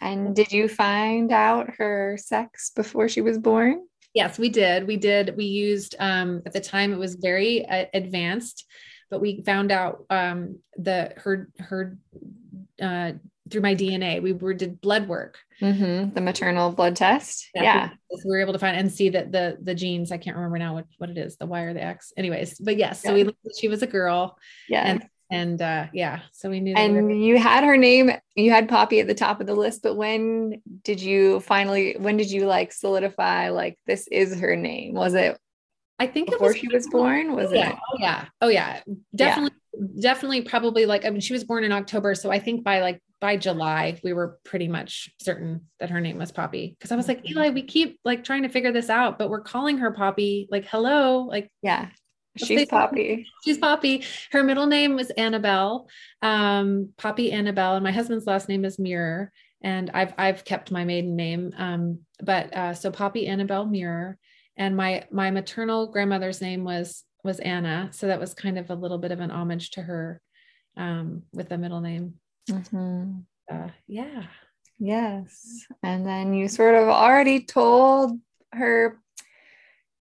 [0.00, 3.82] And did you find out her sex before she was born?
[4.14, 4.86] Yes, we did.
[4.86, 5.36] We did.
[5.36, 8.66] We used, um, at the time, it was very uh, advanced,
[9.10, 11.98] but we found out um, the her her
[12.82, 13.12] uh,
[13.50, 14.20] through my DNA.
[14.20, 16.14] We were did blood work, mm-hmm.
[16.14, 17.48] the maternal blood test.
[17.54, 17.90] Yeah, yeah.
[18.10, 20.12] we were able to find and see that the the genes.
[20.12, 22.12] I can't remember now what what it is, the Y or the X.
[22.16, 23.24] Anyways, but yes, so yeah.
[23.24, 24.38] we she was a girl.
[24.68, 26.74] Yeah, and and uh, yeah, so we knew.
[26.74, 28.10] And we you had her name.
[28.34, 31.96] You had Poppy at the top of the list, but when did you finally?
[31.98, 34.94] When did you like solidify like this is her name?
[34.94, 35.38] Was it?
[36.00, 37.36] I think before was, she was born.
[37.36, 37.76] Was yeah, it?
[37.76, 38.24] Oh yeah.
[38.40, 38.80] Oh yeah.
[39.14, 39.56] Definitely.
[39.72, 39.86] Yeah.
[40.00, 40.42] Definitely.
[40.42, 43.36] Probably like I mean, she was born in October, so I think by like by
[43.36, 46.76] July, we were pretty much certain that her name was Poppy.
[46.80, 47.38] Cause I was like, mm-hmm.
[47.38, 50.48] Eli, we keep like trying to figure this out, but we're calling her Poppy.
[50.50, 51.24] Like, hello.
[51.24, 51.88] Like, yeah,
[52.36, 53.26] she's Poppy.
[53.44, 54.04] She's Poppy.
[54.32, 55.88] Her middle name was Annabelle,
[56.22, 57.74] um, Poppy Annabelle.
[57.74, 59.32] And my husband's last name is Muir.
[59.62, 61.52] And I've, I've kept my maiden name.
[61.58, 64.16] Um, but, uh, so Poppy Annabelle Muir
[64.56, 67.90] and my, my maternal grandmother's name was, was Anna.
[67.92, 70.22] So that was kind of a little bit of an homage to her,
[70.78, 72.14] um, with the middle name.
[72.48, 73.20] Mm-hmm.
[73.50, 74.24] Uh, yeah.
[74.78, 75.66] Yes.
[75.82, 78.18] And then you sort of already told
[78.52, 79.00] her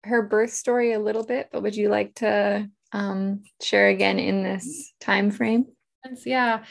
[0.04, 4.42] her birth story a little bit, but would you like to um, share again in
[4.42, 5.66] this time frame?
[6.24, 6.64] Yeah.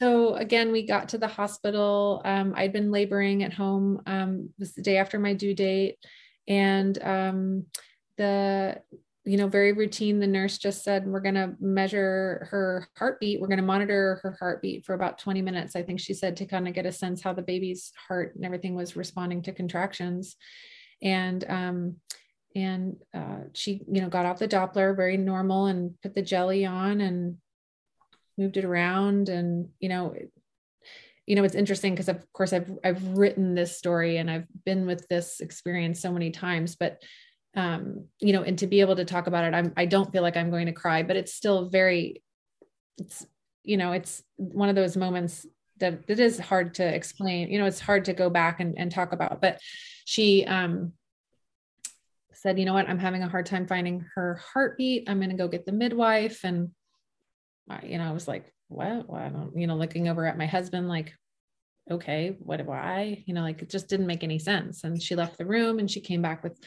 [0.00, 2.22] So again, we got to the hospital.
[2.24, 4.02] Um, I'd been laboring at home.
[4.06, 5.98] Um, it was the day after my due date,
[6.48, 7.66] and um,
[8.16, 8.82] the
[9.24, 10.18] you know, very routine.
[10.18, 13.40] The nurse just said, We're going to measure her heartbeat.
[13.40, 16.46] We're going to monitor her heartbeat for about 20 minutes, I think she said, to
[16.46, 20.36] kind of get a sense how the baby's heart and everything was responding to contractions.
[21.02, 21.96] And, um,
[22.56, 26.64] and uh, she, you know, got off the Doppler very normal and put the jelly
[26.64, 27.36] on and
[28.38, 29.28] moved it around.
[29.28, 30.14] And, you know,
[31.26, 34.86] you know, it's interesting because of course I've, I've written this story and I've been
[34.86, 37.02] with this experience so many times, but
[37.54, 40.22] um, you know, and to be able to talk about it, I'm, I don't feel
[40.22, 42.22] like I'm going to cry, but it's still very,
[42.98, 43.26] it's,
[43.62, 45.46] you know, it's one of those moments
[45.78, 48.92] that it is hard to explain, you know, it's hard to go back and, and
[48.92, 49.58] talk about, but
[50.04, 50.92] she, um,
[52.40, 55.10] said, you know what, I'm having a hard time finding her heartbeat.
[55.10, 56.42] I'm going to go get the midwife.
[56.42, 56.70] And,
[57.68, 59.08] I, you know, I was like, what?
[59.08, 61.12] Well, I don't, you know, looking over at my husband, like,
[61.90, 64.84] okay, what do I, you know, like it just didn't make any sense.
[64.84, 66.58] And she left the room and she came back with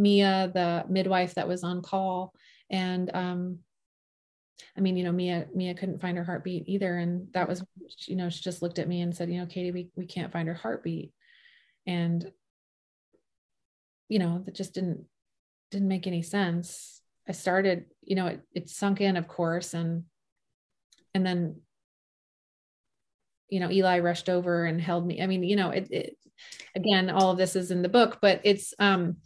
[0.00, 2.32] Mia, the midwife that was on call.
[2.70, 3.58] And um,
[4.76, 6.96] I mean, you know, Mia, Mia couldn't find her heartbeat either.
[6.96, 7.62] And that was,
[8.06, 10.32] you know, she just looked at me and said, you know, Katie, we, we can't
[10.32, 11.12] find her heartbeat.
[11.86, 12.32] And,
[14.08, 15.04] you know, that just didn't,
[15.70, 17.02] didn't make any sense.
[17.28, 19.74] I started, you know, it, it sunk in, of course.
[19.74, 20.04] And,
[21.14, 21.60] and then,
[23.50, 25.20] you know, Eli rushed over and held me.
[25.22, 26.16] I mean, you know, it, it
[26.74, 29.16] again, all of this is in the book, but it's, um,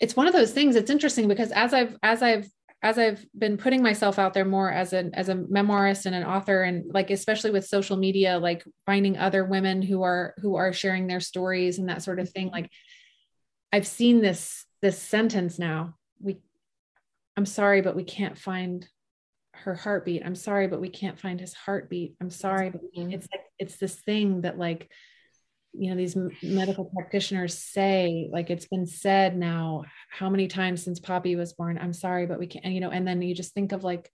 [0.00, 2.48] it's one of those things it's interesting because as i've as i've
[2.82, 6.24] as i've been putting myself out there more as an as a memoirist and an
[6.24, 10.72] author and like especially with social media like finding other women who are who are
[10.72, 12.70] sharing their stories and that sort of thing like
[13.72, 15.94] i've seen this this sentence now.
[16.20, 16.38] We
[17.36, 18.86] i'm sorry but we can't find
[19.52, 20.22] her heartbeat.
[20.24, 22.14] I'm sorry but we can't find his heartbeat.
[22.20, 24.90] I'm sorry but it's like it's this thing that like
[25.72, 30.98] you know these medical practitioners say like it's been said now how many times since
[30.98, 33.70] poppy was born i'm sorry but we can't you know and then you just think
[33.70, 34.10] of like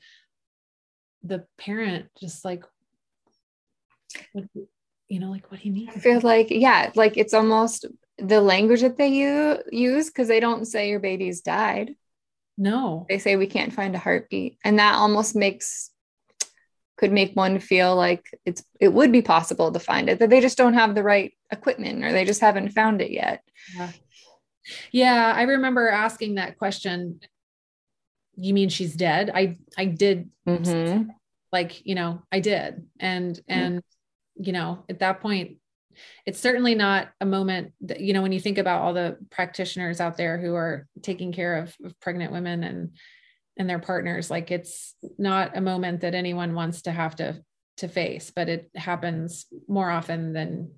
[1.22, 2.62] the parent just like
[5.08, 5.88] you know like what do you mean?
[5.88, 7.86] I feel like yeah like it's almost
[8.18, 9.08] the language that they
[9.70, 11.94] use because they don't say your baby's died.
[12.57, 13.04] No.
[13.11, 15.90] They say we can't find a heartbeat and that almost makes
[16.96, 20.40] could make one feel like it's it would be possible to find it that they
[20.40, 23.42] just don't have the right equipment or they just haven't found it yet.
[23.74, 23.92] Yeah,
[24.92, 27.20] yeah i remember asking that question.
[28.36, 29.30] You mean she's dead?
[29.34, 31.11] I i did mm-hmm.
[31.53, 32.86] like you know i did.
[32.99, 33.53] And mm-hmm.
[33.53, 33.82] and
[34.36, 35.57] you know at that point
[36.24, 40.01] it's certainly not a moment that you know when you think about all the practitioners
[40.01, 42.90] out there who are taking care of, of pregnant women and
[43.57, 47.40] and their partners like it's not a moment that anyone wants to have to
[47.78, 50.70] to face but it happens more often than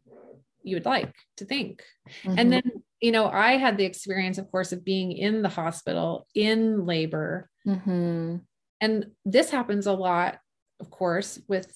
[0.69, 1.83] you would like to think.
[2.23, 2.39] Mm-hmm.
[2.39, 2.63] and then
[3.01, 7.51] you know i had the experience of course of being in the hospital in labor.
[7.67, 8.37] Mm-hmm.
[8.81, 10.39] and this happens a lot
[10.81, 11.71] of course with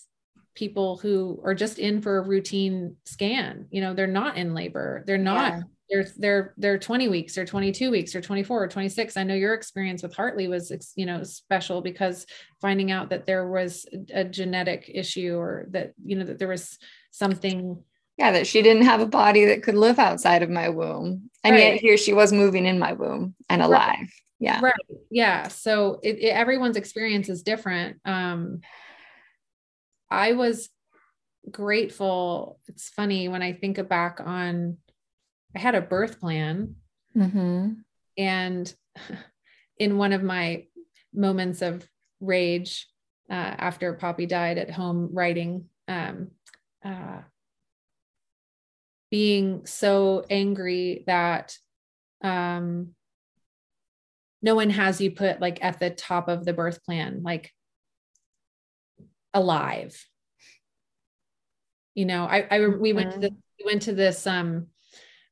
[0.54, 3.66] people who are just in for a routine scan.
[3.70, 5.02] You know they're not in labor.
[5.06, 5.62] They're not yeah.
[5.90, 9.54] they're they're they're 20 weeks or 22 weeks or 24 or 26 i know your
[9.54, 12.26] experience with hartley was you know special because
[12.60, 16.78] finding out that there was a genetic issue or that you know that there was
[17.10, 17.82] something
[18.18, 21.54] yeah that she didn't have a body that could live outside of my womb and
[21.54, 21.74] right.
[21.74, 24.08] yet here she was moving in my womb and alive right.
[24.38, 24.74] yeah right
[25.10, 28.60] yeah so it, it, everyone's experience is different um
[30.10, 30.68] i was
[31.50, 34.76] grateful it's funny when i think back on
[35.54, 36.76] I had a birth plan.
[37.16, 37.72] Mm-hmm.
[38.18, 38.74] And
[39.78, 40.66] in one of my
[41.14, 41.86] moments of
[42.20, 42.86] rage
[43.30, 46.28] uh, after Poppy died at home writing, um,
[46.84, 47.20] uh,
[49.12, 51.54] being so angry that
[52.24, 52.94] um,
[54.40, 57.52] no one has you put like at the top of the birth plan, like
[59.34, 60.02] alive.
[61.94, 63.20] You know, I, I we went to mm-hmm.
[63.20, 64.68] the, we went to this um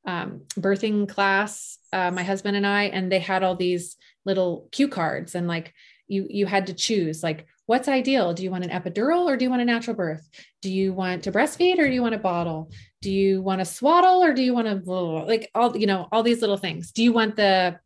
[0.07, 4.89] um, birthing class, uh, my husband and I, and they had all these little cue
[4.89, 5.73] cards and like
[6.07, 8.35] you you had to choose like what's ideal?
[8.35, 10.29] Do you want an epidural or do you want a natural birth?
[10.61, 12.73] Do you want to breastfeed or do you want a bottle?
[13.01, 16.25] Do you want to swaddle or do you want to like all you know all
[16.25, 16.91] these little things.
[16.91, 17.79] Do you want the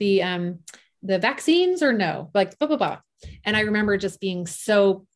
[0.00, 0.58] the um
[1.04, 2.32] the vaccines or no?
[2.34, 2.98] Like blah blah blah.
[3.44, 5.06] And i remember just being so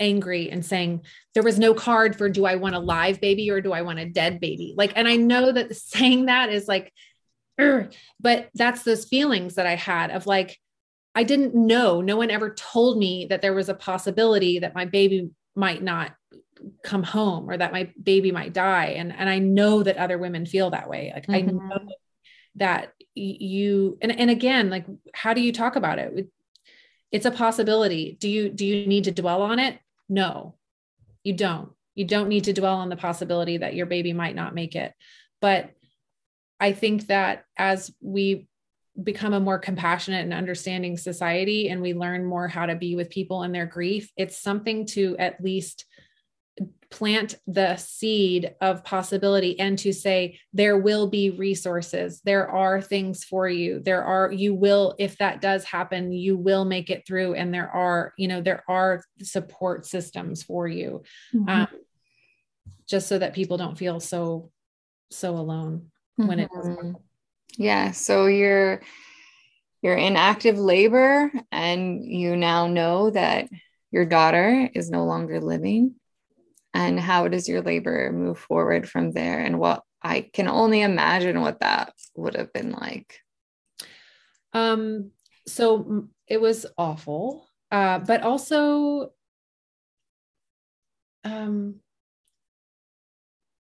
[0.00, 1.02] angry and saying
[1.34, 3.98] there was no card for do I want a live baby or do I want
[3.98, 4.72] a dead baby?
[4.78, 6.90] Like, and I know that saying that is like,
[7.58, 10.56] but that's those feelings that I had of like,
[11.14, 12.00] I didn't know.
[12.00, 16.14] No one ever told me that there was a possibility that my baby might not
[16.84, 18.94] come home or that my baby might die.
[18.96, 21.12] And, and I know that other women feel that way.
[21.14, 21.60] Like, mm-hmm.
[21.60, 21.88] I know
[22.56, 26.28] that you, and, and again, like, how do you talk about it?
[27.10, 28.16] It's a possibility.
[28.20, 29.78] Do you, do you need to dwell on it?
[30.08, 30.56] No,
[31.22, 31.70] you don't.
[31.94, 34.92] You don't need to dwell on the possibility that your baby might not make it.
[35.40, 35.70] But
[36.60, 38.47] I think that as we
[39.02, 43.10] become a more compassionate and understanding society and we learn more how to be with
[43.10, 45.84] people in their grief, it's something to at least
[46.90, 53.24] plant the seed of possibility and to say there will be resources there are things
[53.24, 57.34] for you there are you will if that does happen you will make it through
[57.34, 61.02] and there are you know there are support systems for you
[61.34, 61.48] mm-hmm.
[61.48, 61.68] um,
[62.88, 64.50] just so that people don't feel so
[65.10, 66.88] so alone when mm-hmm.
[66.88, 66.96] it
[67.58, 68.80] yeah so you're
[69.82, 73.48] you're in active labor and you now know that
[73.90, 75.94] your daughter is no longer living.
[76.74, 79.40] And how does your labor move forward from there?
[79.40, 83.18] And what i can only imagine what that would have been like.
[84.52, 85.10] Um
[85.46, 89.10] so it was awful uh but also
[91.24, 91.76] um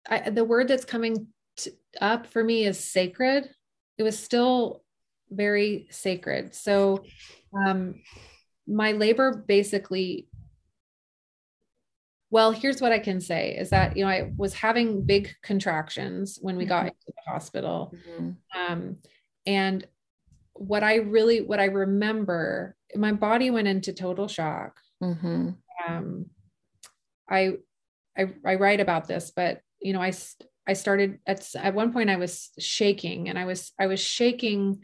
[0.09, 1.28] I, the word that's coming
[1.59, 3.51] to, up for me is sacred
[3.99, 4.82] it was still
[5.30, 7.03] very sacred so
[7.66, 7.95] um
[8.66, 10.28] my labor basically
[12.32, 16.38] well, here's what I can say is that, you know, I was having big contractions
[16.40, 16.86] when we got mm-hmm.
[16.86, 17.95] into the hospital.
[18.09, 18.72] Mm-hmm.
[18.72, 18.97] Um,
[19.45, 19.86] and
[20.55, 24.78] what I really, what I remember, my body went into total shock.
[25.03, 25.51] Mm-hmm.
[25.86, 26.26] Um,
[27.28, 27.57] I,
[28.16, 30.14] I, I write about this, but you know, I,
[30.68, 34.82] I started at, at one point I was shaking and I was, I was shaking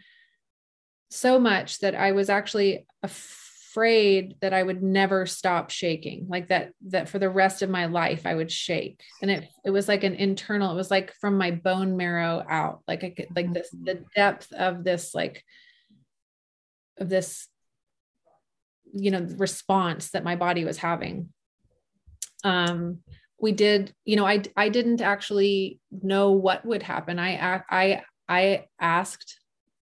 [1.10, 6.72] so much that I was actually afraid that I would never stop shaking, like that,
[6.88, 9.02] that for the rest of my life I would shake.
[9.22, 12.82] And it, it was like an internal, it was like from my bone marrow out,
[12.88, 15.44] like I could, like this, the depth of this, like,
[16.98, 17.46] of this,
[18.92, 21.32] you know, response that my body was having.
[22.42, 22.98] Um,
[23.41, 27.18] we did, you know, I, I didn't actually know what would happen.
[27.18, 29.39] I, I, I asked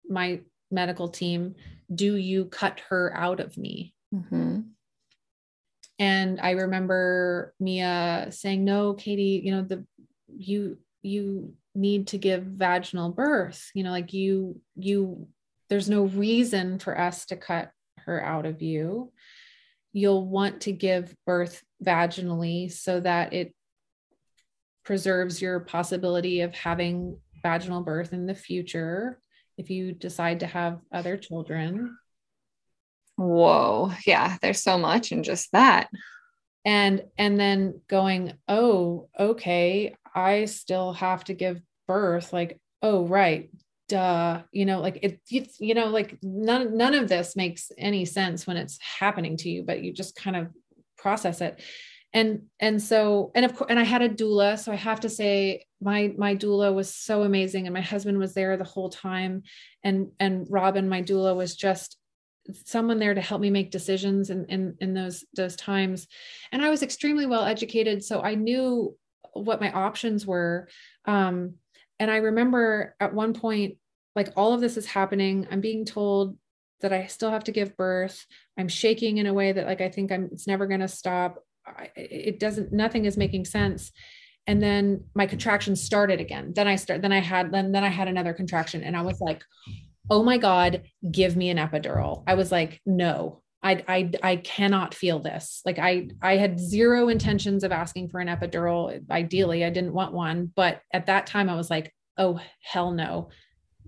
[0.09, 0.41] my
[0.71, 1.55] medical team
[1.95, 3.95] do you cut her out of me?
[4.15, 4.61] Mm-hmm.
[5.99, 9.85] and I remember Mia saying, "No, Katie, you know the
[10.29, 13.71] you you need to give vaginal birth.
[13.75, 15.29] You know, like you you
[15.69, 19.13] there's no reason for us to cut her out of you.
[19.93, 23.55] You'll want to give birth vaginally so that it
[24.85, 29.21] preserves your possibility of having vaginal birth in the future
[29.59, 31.97] if you decide to have other children.
[33.17, 33.93] Whoa.
[34.07, 35.89] Yeah, there's so much in just that.
[36.65, 43.51] And and then going, "Oh, okay, I still have to give birth." Like, "Oh, right.
[43.89, 48.05] Duh." You know, like it it's you know, like none none of this makes any
[48.05, 50.49] sense when it's happening to you, but you just kind of
[51.07, 51.63] process it.
[52.13, 55.09] And and so and of course and i had a doula so i have to
[55.09, 59.43] say my my doula was so amazing and my husband was there the whole time.
[59.85, 61.97] And and robin my doula was just
[62.65, 66.09] someone there to help me make decisions in in, in those those times.
[66.51, 68.97] And i was extremely well educated so i knew
[69.33, 70.69] what my options were.
[71.05, 71.55] Um
[72.01, 73.77] and i remember at one point
[74.17, 75.47] like all of this is happening.
[75.51, 76.37] I'm being told
[76.81, 78.27] that i still have to give birth.
[78.59, 81.43] I'm shaking in a way that like i think i'm it's never going to stop
[81.97, 83.93] it doesn't nothing is making sense.
[84.49, 86.53] And then my contractions started again.
[86.55, 88.83] Then i start then i had then then i had another contraction.
[88.83, 89.43] And i was like
[90.09, 92.23] oh my god give me an epidural.
[92.27, 95.63] I was like no I, I I cannot feel this.
[95.65, 99.03] Like I I had zero intentions of asking for an epidural.
[99.11, 103.31] Ideally, I didn't want one, but at that time I was like, "Oh hell no.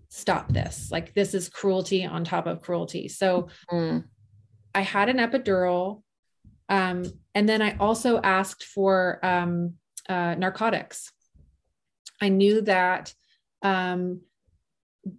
[0.09, 0.91] Stop this.
[0.91, 4.05] Like this is cruelty on top of cruelty." So mm.
[4.75, 6.03] I had an epidural
[6.69, 7.05] um,
[7.35, 9.75] and then I also asked for um,
[10.09, 11.13] uh, narcotics.
[12.21, 13.15] I knew that
[13.63, 14.21] um,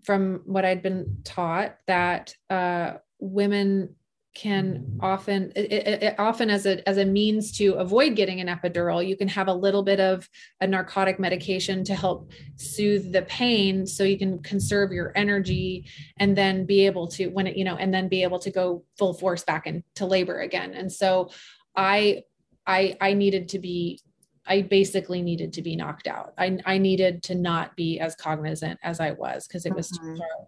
[0.04, 3.96] from what I'd been taught that uh, women
[4.36, 9.06] can often it, it, often as a as a means to avoid getting an epidural
[9.06, 10.30] you can have a little bit of
[10.62, 15.86] a narcotic medication to help soothe the pain so you can conserve your energy
[16.18, 18.84] and then be able to when it you know and then be able to go
[18.98, 21.30] full force back into labor again and so
[21.76, 22.22] i
[22.68, 24.00] i i needed to be
[24.50, 26.34] I basically needed to be knocked out.
[26.36, 30.16] I, I needed to not be as cognizant as I was because it was mm-hmm.
[30.16, 30.48] too hard.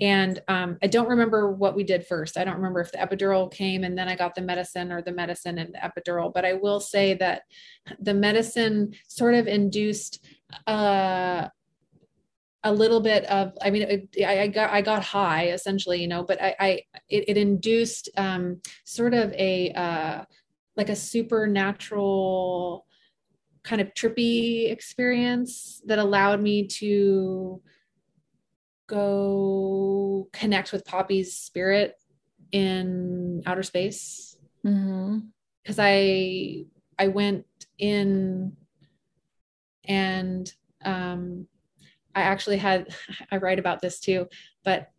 [0.00, 2.36] And um, I don't remember what we did first.
[2.36, 5.12] I don't remember if the epidural came and then I got the medicine or the
[5.12, 6.32] medicine and the epidural.
[6.32, 7.42] But I will say that
[7.98, 10.24] the medicine sort of induced
[10.66, 11.48] uh,
[12.64, 16.08] a little bit of i mean it, I, I, got i got high essentially you
[16.08, 16.70] know but i i
[17.08, 20.24] it, it induced um sort of a uh
[20.76, 22.84] like a supernatural
[23.62, 27.60] kind of trippy experience that allowed me to
[28.88, 31.94] go connect with Poppy's spirit
[32.50, 34.36] in outer space.
[34.62, 35.80] Because mm-hmm.
[35.80, 36.64] I
[36.98, 37.46] I went
[37.78, 38.56] in
[39.84, 40.52] and
[40.84, 41.46] um,
[42.14, 42.88] I actually had
[43.30, 44.26] I write about this too,
[44.64, 44.90] but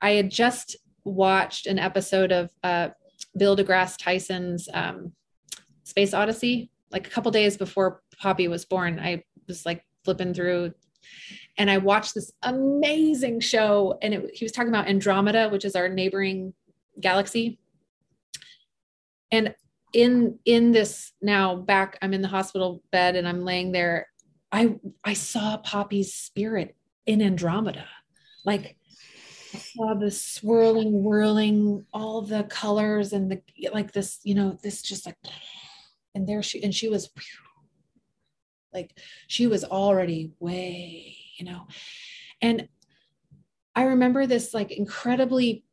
[0.00, 2.88] I had just watched an episode of uh,
[3.36, 5.12] Bill deGrasse Tyson's um,
[5.84, 8.98] Space Odyssey like a couple days before Poppy was born.
[8.98, 10.72] I was like flipping through
[11.60, 13.98] and I watched this amazing show.
[14.00, 16.54] And it, he was talking about Andromeda, which is our neighboring
[16.98, 17.58] galaxy.
[19.30, 19.54] And
[19.92, 24.06] in in this now back, I'm in the hospital bed and I'm laying there.
[24.50, 27.86] I I saw Poppy's spirit in Andromeda,
[28.46, 28.78] like
[29.52, 34.80] I saw the swirling, whirling, all the colors and the like this, you know, this
[34.80, 35.18] just like,
[36.14, 37.10] and there she and she was
[38.72, 41.66] like she was already way you know?
[42.42, 42.68] And
[43.74, 45.64] i remember this like incredibly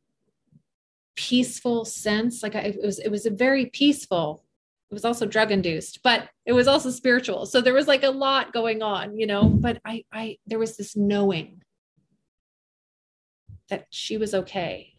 [1.16, 4.44] peaceful sense like I, it was it was a very peaceful
[4.88, 7.44] it was also drug induced but it was also spiritual.
[7.44, 9.48] So there was like a lot going on you know?
[9.48, 11.62] But i i there was this knowing
[13.68, 14.94] that she was okay.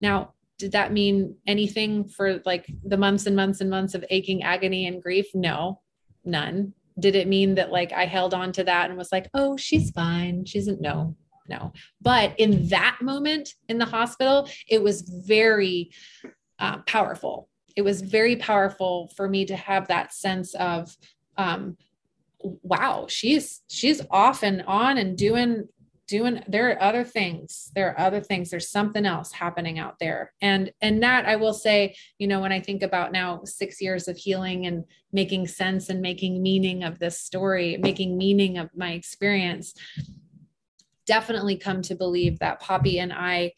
[0.00, 4.42] Now did that mean anything for like the months and months and months of aching
[4.42, 5.26] agony and grief?
[5.34, 5.82] No
[6.24, 9.56] none did it mean that like I held on to that and was like, oh,
[9.56, 10.44] she's fine.
[10.44, 11.16] She isn't, no,
[11.48, 11.72] no.
[12.00, 15.90] But in that moment in the hospital, it was very
[16.58, 17.48] uh, powerful.
[17.76, 20.96] It was very powerful for me to have that sense of,
[21.36, 21.76] um,
[22.40, 25.68] wow, she's she's off and on and doing
[26.08, 30.32] doing there are other things there are other things there's something else happening out there.
[30.40, 34.08] And and that i will say you know when i think about now 6 years
[34.08, 38.92] of healing and making sense and making meaning of this story making meaning of my
[38.92, 39.74] experience
[41.06, 43.52] definitely come to believe that poppy and i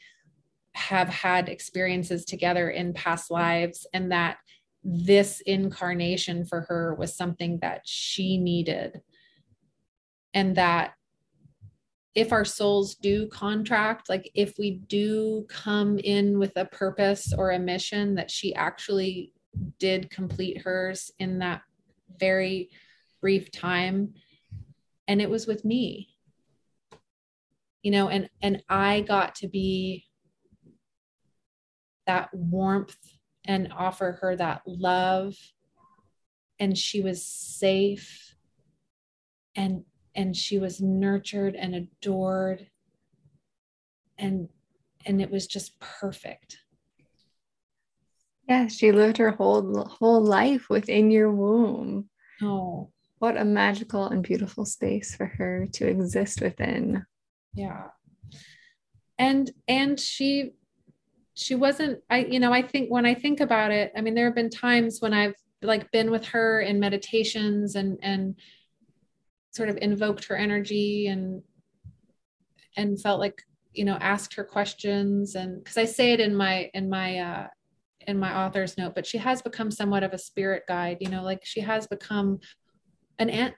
[0.74, 4.38] have had experiences together in past lives and that
[4.82, 9.00] this incarnation for her was something that she needed.
[10.32, 10.94] And that
[12.14, 17.50] if our souls do contract like if we do come in with a purpose or
[17.50, 19.32] a mission that she actually
[19.78, 21.62] did complete hers in that
[22.18, 22.68] very
[23.20, 24.14] brief time
[25.08, 26.08] and it was with me.
[27.82, 30.04] You know and and i got to be
[32.06, 32.98] that warmth
[33.46, 35.34] and offer her that love
[36.58, 38.36] and she was safe
[39.56, 39.84] and
[40.14, 42.68] and she was nurtured and adored.
[44.18, 44.48] And
[45.06, 46.58] and it was just perfect.
[48.48, 52.08] Yeah she lived her whole whole life within your womb.
[52.42, 52.90] Oh.
[53.18, 57.04] What a magical and beautiful space for her to exist within.
[57.54, 57.88] Yeah.
[59.18, 60.52] And and she
[61.34, 64.26] she wasn't i you know i think when i think about it i mean there
[64.26, 68.34] have been times when i've like been with her in meditations and and
[69.50, 71.42] sort of invoked her energy and
[72.76, 73.42] and felt like
[73.72, 75.34] you know asked her questions.
[75.34, 77.46] And because i say it in my in my uh
[78.06, 81.22] in my author's note but she has become somewhat of a spirit guide you know
[81.22, 82.38] like she has become
[83.18, 83.54] an ant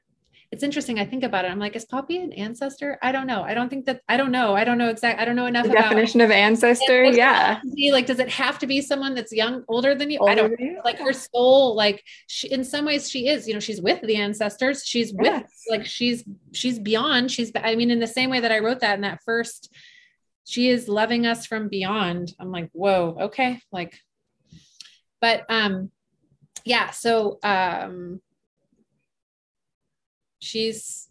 [0.52, 0.98] it's interesting.
[0.98, 1.50] I think about it.
[1.50, 2.98] I'm like, is Poppy an ancestor?
[3.00, 3.42] I don't know.
[3.42, 4.02] I don't think that.
[4.06, 4.54] I don't know.
[4.54, 5.22] I don't know exactly.
[5.22, 5.64] I don't know enough.
[5.64, 7.04] The about definition of ancestor.
[7.04, 7.58] Yeah.
[7.90, 10.18] Like, does it have to be someone that's young, older than you?
[10.18, 10.82] Older I don't know.
[10.84, 11.74] Like her soul.
[11.74, 13.48] Like she, in some ways, she is.
[13.48, 14.84] You know, she's with the ancestors.
[14.84, 15.24] She's with.
[15.24, 15.64] Yes.
[15.70, 16.22] Like she's
[16.52, 17.30] she's beyond.
[17.30, 17.50] She's.
[17.56, 19.74] I mean, in the same way that I wrote that in that first,
[20.44, 22.34] she is loving us from beyond.
[22.38, 23.16] I'm like, whoa.
[23.22, 23.58] Okay.
[23.72, 23.98] Like,
[25.18, 25.90] but um,
[26.66, 26.90] yeah.
[26.90, 28.20] So um
[30.42, 31.08] she's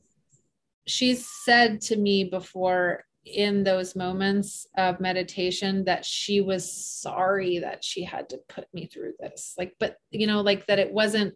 [0.86, 7.84] she's said to me before in those moments of meditation that she was sorry that
[7.84, 9.56] she had to put me through this.
[9.58, 11.36] Like but you know like that it wasn't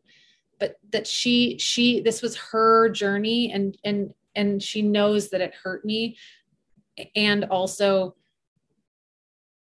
[0.59, 5.53] but that she she this was her journey and and and she knows that it
[5.63, 6.17] hurt me.
[7.15, 8.15] And also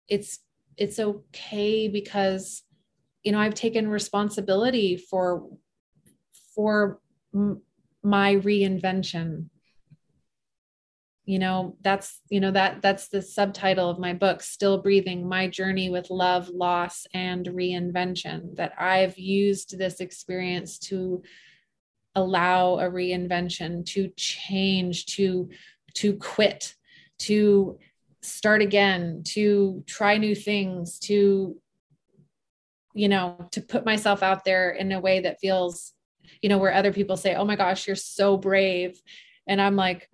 [0.10, 0.40] it's
[0.76, 2.64] it's okay because
[3.24, 5.48] you know i've taken responsibility for
[6.56, 7.00] for
[8.04, 9.50] my reinvention.
[11.26, 15.48] You know that's you know that that's the subtitle of my book still breathing my
[15.48, 21.22] journey with love loss and reinvention that i've used this experience to
[22.16, 25.50] allow a reinvention to change to
[25.94, 26.74] to quit
[27.20, 27.78] to
[28.22, 31.56] start again to try new things to
[32.96, 35.94] you know to put myself out there in a way that feels
[36.42, 39.02] you know, where other people say, oh my gosh, you're so brave.
[39.48, 40.10] And I'm like,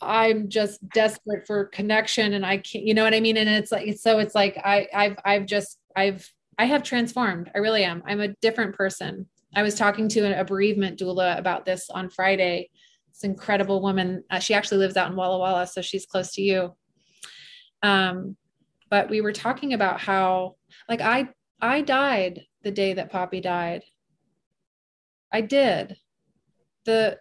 [0.00, 3.36] I'm just desperate for connection and I can't, you know what I mean?
[3.36, 6.28] And it's like, so it's like, I, I've, I've just, I've,
[6.58, 7.50] I have transformed.
[7.54, 8.02] I really am.
[8.06, 9.26] I'm a different person.
[9.54, 12.70] I was talking to a bereavement doula about this on Friday.
[13.08, 14.24] This incredible woman.
[14.30, 16.74] Uh, she actually lives out in Walla Walla, so she's close to you.
[17.82, 18.36] Um,
[18.90, 20.56] but we were talking about how,
[20.88, 21.28] like, I
[21.60, 23.82] I died the day that Poppy died,
[25.32, 25.96] I did.
[26.84, 27.18] The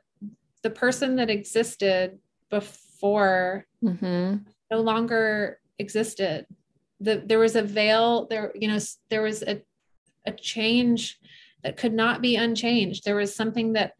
[0.63, 2.17] the person that existed
[2.49, 4.37] before mm-hmm.
[4.71, 6.47] no longer existed.
[6.99, 8.79] The, there was a veil there, you know,
[9.09, 9.61] there was a,
[10.25, 11.19] a change
[11.63, 13.03] that could not be unchanged.
[13.05, 13.93] There was something that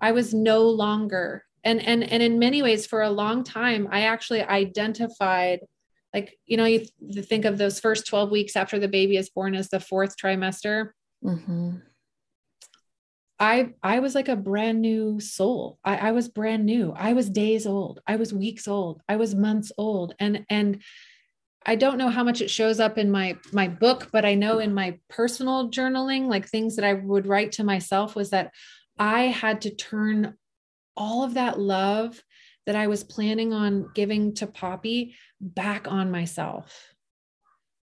[0.00, 1.44] I was no longer.
[1.64, 5.60] And and and in many ways, for a long time, I actually identified
[6.14, 9.28] like you know you, th- think of those first 12 weeks after the baby is
[9.28, 10.90] born as the fourth trimester
[11.22, 11.76] mm-hmm.
[13.40, 15.78] I I was like a brand new soul.
[15.84, 16.92] I, I was brand new.
[16.96, 18.00] I was days old.
[18.06, 19.00] I was weeks old.
[19.08, 20.14] I was months old.
[20.18, 20.82] And and
[21.66, 24.58] I don't know how much it shows up in my my book, but I know
[24.58, 28.52] in my personal journaling, like things that I would write to myself was that
[28.98, 30.34] I had to turn
[30.96, 32.22] all of that love
[32.66, 36.94] that I was planning on giving to Poppy back on myself.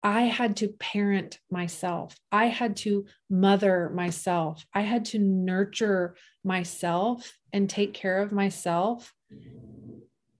[0.06, 2.16] I had to parent myself.
[2.32, 4.64] I had to mother myself.
[4.72, 9.12] I had to nurture myself and take care of myself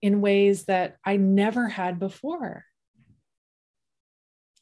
[0.04, 2.64] in ways that I never had before.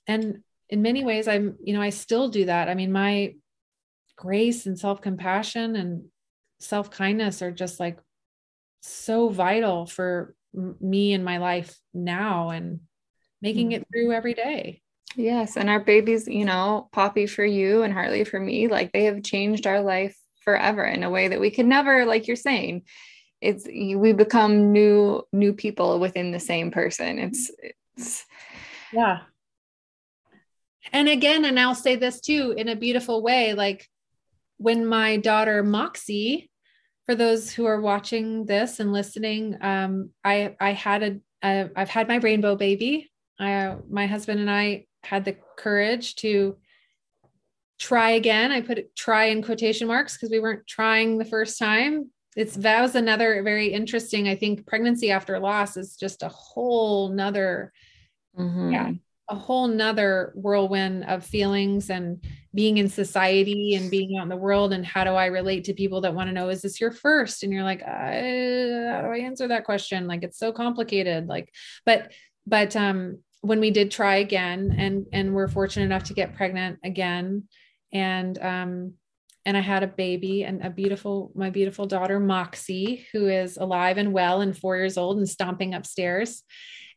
[0.08, 2.70] And in many ways, I'm, you know, I still do that.
[2.70, 3.36] I mean, my
[4.16, 6.06] grace and self compassion and
[6.62, 8.00] self kindness are just like
[8.82, 12.80] so vital for me in my life now and
[13.42, 13.74] making mm.
[13.74, 14.80] it through every day.
[15.16, 15.58] Yes.
[15.58, 19.24] And our babies, you know, Poppy for you and Hartley for me, like they have
[19.24, 22.84] changed our life forever in a way that we could never, like you're saying,
[23.42, 27.20] it's we become new new people within the same person.
[27.20, 27.52] It's
[27.96, 28.26] it's
[28.92, 29.20] Yeah.
[30.92, 33.90] And again, and I'll say this too in a beautiful way like
[34.58, 36.50] when my daughter Moxie,
[37.06, 41.90] for those who are watching this and listening, um, I I had a, a I've
[41.90, 43.12] had my rainbow baby.
[43.38, 46.58] I my husband and I had the courage to
[47.80, 48.52] try again.
[48.52, 52.10] I put try in quotation marks because we weren't trying the first time.
[52.36, 54.28] It's that was another very interesting.
[54.28, 57.72] I think pregnancy after loss is just a whole nother,
[58.38, 58.72] mm-hmm.
[58.72, 58.92] yeah,
[59.30, 62.24] a whole nother whirlwind of feelings and
[62.56, 64.74] being in society and being out in the world.
[64.74, 67.44] And how do I relate to people that want to know, is this your first?
[67.44, 70.08] And you're like, how do I answer that question?
[70.08, 71.28] Like it's so complicated.
[71.28, 71.54] Like,
[71.86, 72.12] but
[72.48, 76.80] but um when we did try again and and we're fortunate enough to get pregnant
[76.84, 77.44] again.
[77.92, 78.94] And um
[79.46, 83.98] and I had a baby and a beautiful my beautiful daughter Moxie who is alive
[83.98, 86.42] and well and 4 years old and stomping upstairs.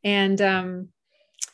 [0.05, 0.89] And um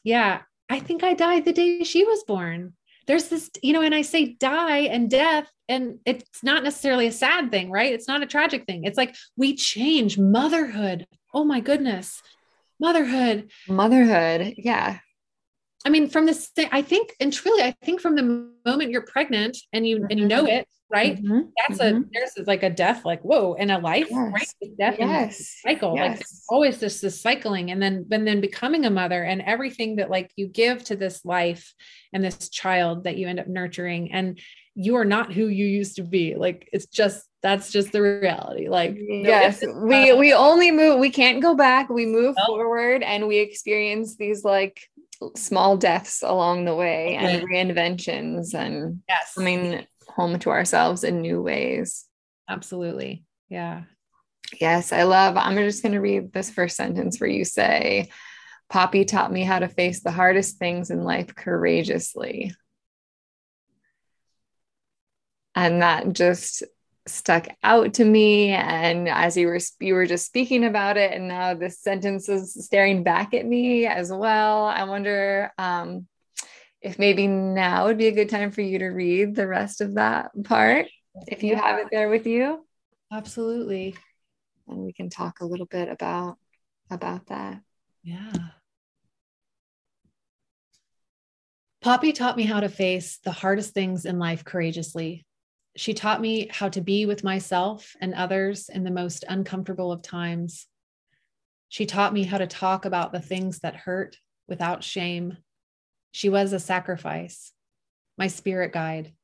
[0.04, 2.74] yeah I think I died the day she was born.
[3.06, 7.12] There's this you know and I say die and death and it's not necessarily a
[7.12, 7.94] sad thing right?
[7.94, 8.84] It's not a tragic thing.
[8.84, 11.06] It's like we change motherhood.
[11.32, 12.20] Oh my goodness
[12.82, 14.98] motherhood motherhood yeah
[15.86, 19.56] i mean from this i think and truly i think from the moment you're pregnant
[19.72, 20.06] and you mm-hmm.
[20.10, 21.40] and you know it right mm-hmm.
[21.56, 22.02] that's mm-hmm.
[22.02, 24.32] a there's like a death like whoa in a life yes.
[24.32, 25.60] right death yes.
[25.62, 26.18] cycle yes.
[26.18, 30.10] like always this this cycling and then and then becoming a mother and everything that
[30.10, 31.72] like you give to this life
[32.12, 34.38] and this child that you end up nurturing and
[34.74, 36.34] you are not who you used to be.
[36.34, 38.68] Like it's just that's just the reality.
[38.68, 41.88] Like yes we we only move we can't go back.
[41.88, 44.80] We move forward and we experience these like
[45.36, 47.38] small deaths along the way okay.
[47.40, 49.34] and reinventions and yes.
[49.34, 52.06] coming home to ourselves in new ways.
[52.48, 53.24] Absolutely.
[53.48, 53.82] Yeah.
[54.60, 58.10] Yes i love i'm just going to read this first sentence where you say
[58.68, 62.54] poppy taught me how to face the hardest things in life courageously
[65.54, 66.62] and that just
[67.06, 68.50] stuck out to me.
[68.50, 72.54] And as you were you were just speaking about it and now this sentence is
[72.64, 76.06] staring back at me as well i wonder um,
[76.80, 79.94] if maybe now would be a good time for you to read the rest of
[79.94, 80.86] that part
[81.26, 81.62] if you yeah.
[81.62, 82.64] have it there with you.
[83.12, 83.94] Absolutely.
[84.68, 86.38] And we can talk a little bit about
[86.90, 87.60] about that.
[88.02, 88.32] Yeah.
[91.82, 95.26] Poppy taught me how to face the hardest things in life courageously
[95.76, 100.02] she taught me how to be with myself and others in the most uncomfortable of
[100.02, 100.66] times.
[101.68, 104.18] She taught me how to talk about the things that hurt
[104.48, 105.38] without shame.
[106.10, 107.52] She was a sacrifice,
[108.18, 109.14] my spirit guide.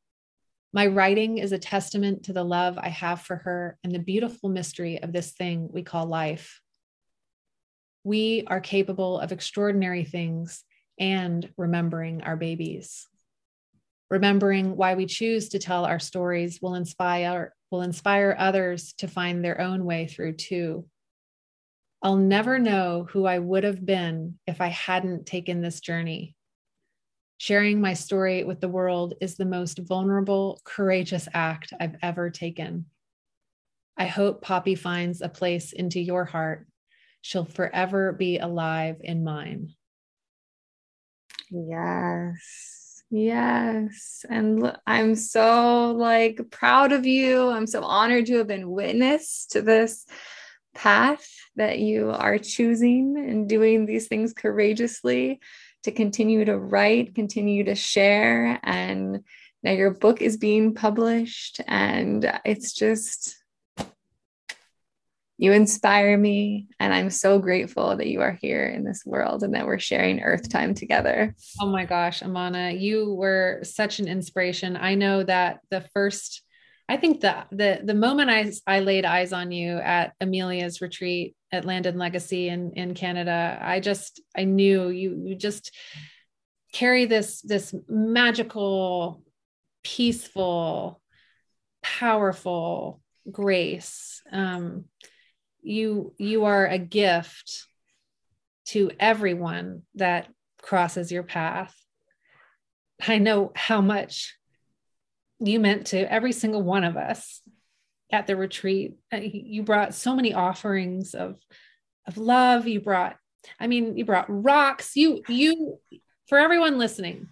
[0.72, 4.48] My writing is a testament to the love I have for her and the beautiful
[4.48, 6.60] mystery of this thing we call life.
[8.04, 10.64] We are capable of extraordinary things
[10.98, 13.06] and remembering our babies
[14.10, 19.44] remembering why we choose to tell our stories will inspire will inspire others to find
[19.44, 20.86] their own way through too.
[22.02, 26.34] I'll never know who i would have been if i hadn't taken this journey.
[27.36, 32.86] Sharing my story with the world is the most vulnerable courageous act i've ever taken.
[33.96, 36.66] I hope poppy finds a place into your heart.
[37.20, 39.74] She'll forever be alive in mine.
[41.50, 42.77] Yes
[43.10, 44.24] Yes.
[44.28, 47.48] And I'm so like proud of you.
[47.48, 50.04] I'm so honored to have been witness to this
[50.74, 55.40] path that you are choosing and doing these things courageously
[55.84, 58.60] to continue to write, continue to share.
[58.62, 59.20] And
[59.62, 61.62] now your book is being published.
[61.66, 63.37] And it's just
[65.38, 66.66] you inspire me.
[66.80, 70.20] And I'm so grateful that you are here in this world and that we're sharing
[70.20, 71.34] earth time together.
[71.60, 74.76] Oh my gosh, Amana, you were such an inspiration.
[74.76, 76.42] I know that the first,
[76.88, 81.36] I think the the the moment I I laid eyes on you at Amelia's retreat
[81.52, 85.72] at Land and Legacy in in Canada, I just I knew you you just
[86.72, 89.22] carry this this magical,
[89.84, 91.00] peaceful,
[91.80, 94.20] powerful grace.
[94.32, 94.86] Um,
[95.68, 97.66] you you are a gift
[98.66, 100.28] to everyone that
[100.62, 101.74] crosses your path.
[103.06, 104.36] I know how much
[105.38, 107.42] you meant to every single one of us
[108.10, 108.96] at the retreat.
[109.12, 111.36] Uh, you brought so many offerings of
[112.06, 112.66] of love.
[112.66, 113.16] You brought
[113.60, 114.96] i mean you brought rocks.
[114.96, 115.78] You you
[116.28, 117.28] for everyone listening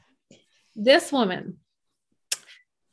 [0.76, 1.56] this woman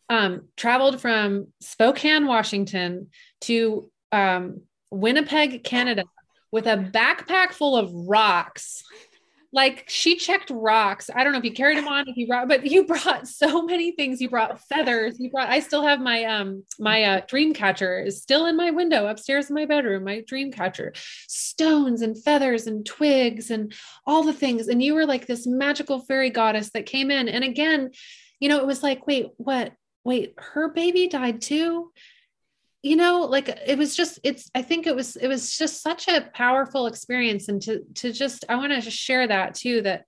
[0.09, 3.09] um, traveled from spokane washington
[3.41, 4.61] to um,
[4.93, 6.05] Winnipeg, Canada,
[6.51, 8.83] with a backpack full of rocks
[9.53, 11.11] like she checked rocks.
[11.15, 13.61] I don't know if you carried them on, if you brought, but you brought so
[13.61, 14.19] many things.
[14.19, 15.19] You brought feathers.
[15.19, 15.49] You brought.
[15.49, 19.49] I still have my um my uh, dream catcher is still in my window upstairs
[19.49, 20.03] in my bedroom.
[20.03, 20.91] My dream catcher,
[21.27, 23.73] stones and feathers and twigs and
[24.07, 24.67] all the things.
[24.67, 27.29] And you were like this magical fairy goddess that came in.
[27.29, 27.91] And again,
[28.39, 29.73] you know, it was like, wait, what?
[30.03, 31.91] Wait, her baby died too
[32.83, 36.07] you know like it was just it's i think it was it was just such
[36.07, 40.05] a powerful experience and to to just i want to share that too that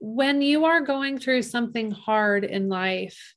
[0.00, 3.34] when you are going through something hard in life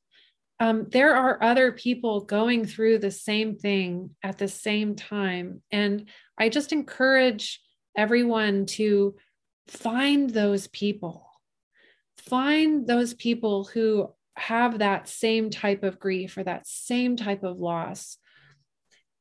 [0.58, 6.08] um, there are other people going through the same thing at the same time and
[6.38, 7.60] i just encourage
[7.96, 9.14] everyone to
[9.68, 11.28] find those people.
[12.18, 17.58] Find those people who have that same type of grief or that same type of
[17.58, 18.18] loss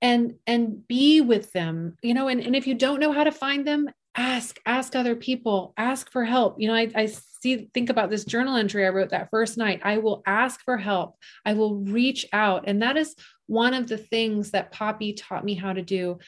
[0.06, 3.32] and and be with them you know and, and if you don't know how to
[3.32, 6.60] find them ask ask other people ask for help.
[6.60, 9.82] You know I, I see think about this journal entry i wrote that first night.
[9.84, 11.18] I will ask for help.
[11.45, 12.64] I will reach out.
[12.68, 13.16] And that is
[13.47, 16.20] one of the things that poppy taught me how to do.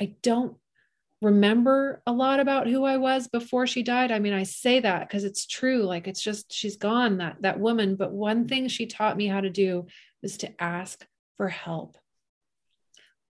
[0.00, 0.56] I don't
[1.22, 4.12] remember a lot about who i was before she died.
[4.12, 5.82] I mean i say that because it's true.
[5.84, 7.96] Like it's just she's gone that that woman.
[7.96, 9.86] But one thing she taught me how to do
[10.22, 11.06] was to ask
[11.36, 11.96] for help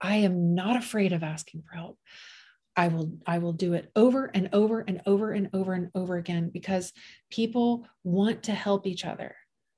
[0.03, 1.97] I am not afraid of asking for help.
[2.75, 6.17] I will I will do it over and over and over and over and over
[6.17, 6.91] again because
[7.31, 9.35] people want to help each other.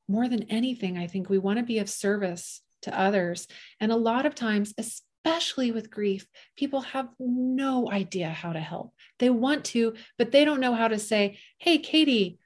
[0.08, 3.48] More than anything, I think we want to be of service to others.
[3.80, 8.94] And a lot of times, especially with grief, people have no idea how to help.
[9.20, 12.40] They want to, but they don't know how to say, "Hey, Katie,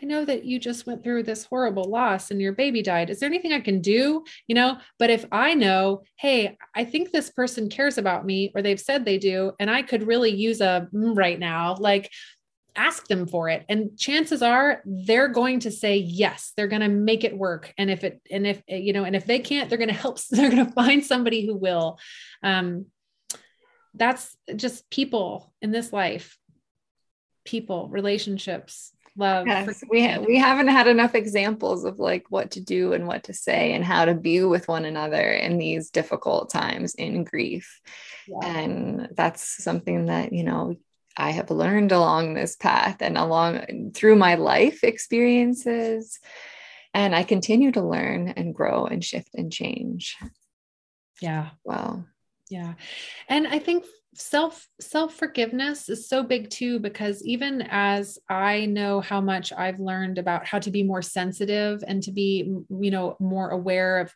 [0.00, 3.10] I know that you just went through this horrible loss and your baby died.
[3.10, 4.24] Is there anything I can do?
[4.46, 8.62] You know, but if I know, hey, I think this person cares about me or
[8.62, 12.10] they've said they do, and I could really use a mm, right now, like
[12.76, 13.64] ask them for it.
[13.68, 17.74] And chances are they're going to say yes, they're going to make it work.
[17.76, 20.20] And if it, and if, you know, and if they can't, they're going to help,
[20.30, 21.98] they're going to find somebody who will.
[22.42, 22.86] Um,
[23.94, 26.38] that's just people in this life,
[27.44, 29.46] people, relationships, love.
[29.46, 33.24] Yes, we ha- we haven't had enough examples of like what to do and what
[33.24, 37.80] to say and how to be with one another in these difficult times in grief.
[38.26, 38.48] Yeah.
[38.48, 40.76] And that's something that, you know,
[41.16, 46.20] I have learned along this path and along through my life experiences.
[46.94, 50.16] And I continue to learn and grow and shift and change.
[51.20, 51.50] Yeah.
[51.64, 52.04] Wow.
[52.48, 52.74] Yeah.
[53.28, 53.84] And I think
[54.20, 59.78] self self forgiveness is so big too because even as i know how much i've
[59.78, 64.12] learned about how to be more sensitive and to be you know more aware of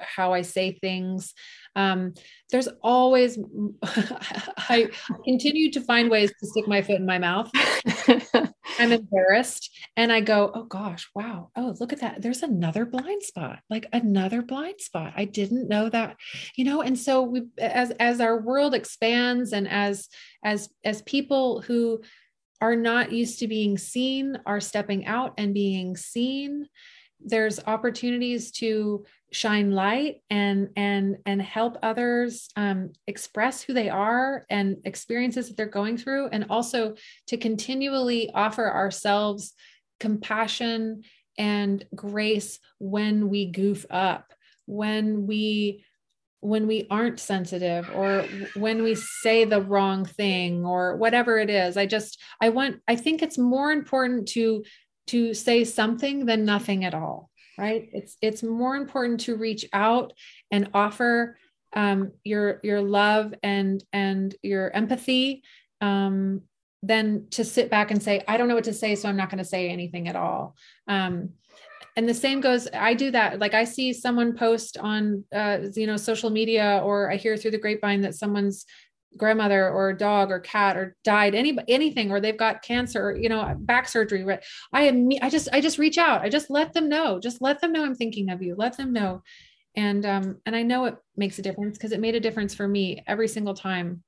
[0.00, 1.34] how i say things
[1.76, 2.14] um,
[2.50, 3.38] there's always
[3.82, 4.88] i
[5.24, 7.50] continue to find ways to stick my foot in my mouth
[8.78, 11.50] I'm embarrassed and I go, oh gosh, wow.
[11.56, 12.22] Oh, look at that.
[12.22, 15.12] There's another blind spot, like another blind spot.
[15.16, 16.16] I didn't know that,
[16.56, 20.08] you know, and so we as as our world expands and as
[20.44, 22.02] as as people who
[22.60, 26.66] are not used to being seen are stepping out and being seen,
[27.24, 34.44] there's opportunities to shine light and and and help others um, express who they are
[34.48, 36.94] and experiences that they're going through and also
[37.26, 39.54] to continually offer ourselves
[39.98, 41.02] compassion
[41.36, 44.32] and grace when we goof up
[44.66, 45.84] when we
[46.44, 51.78] when we aren't sensitive or when we say the wrong thing or whatever it is.
[51.78, 54.62] I just i want i think it's more important to
[55.06, 57.88] to say something than nothing at all right?
[57.92, 60.12] It's it's more important to reach out
[60.50, 61.36] and offer
[61.74, 65.42] um, your your love and and your empathy
[65.80, 66.42] um,
[66.82, 69.30] than to sit back and say i don't know what to say so i'm not
[69.30, 70.54] going to say anything at all.
[70.86, 71.30] Um,
[71.96, 73.38] and the same goes i do that.
[73.38, 77.52] Like i see someone post on uh, you know social media or i hear through
[77.52, 78.66] the grapevine that someone's
[79.16, 83.28] grandmother or dog or cat or died any anything or they've got cancer or, you
[83.28, 84.44] know back surgery right?
[84.72, 86.22] I am i just i just reach out.
[86.22, 87.20] I just let them know.
[87.20, 88.54] Just let them know i'm thinking of you.
[88.56, 89.22] Let them know.
[89.76, 92.66] And um and i know it makes a difference because it made a difference for
[92.66, 94.02] me every single time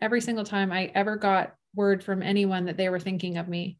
[0.00, 3.78] every single time i ever got word from anyone that they were thinking of me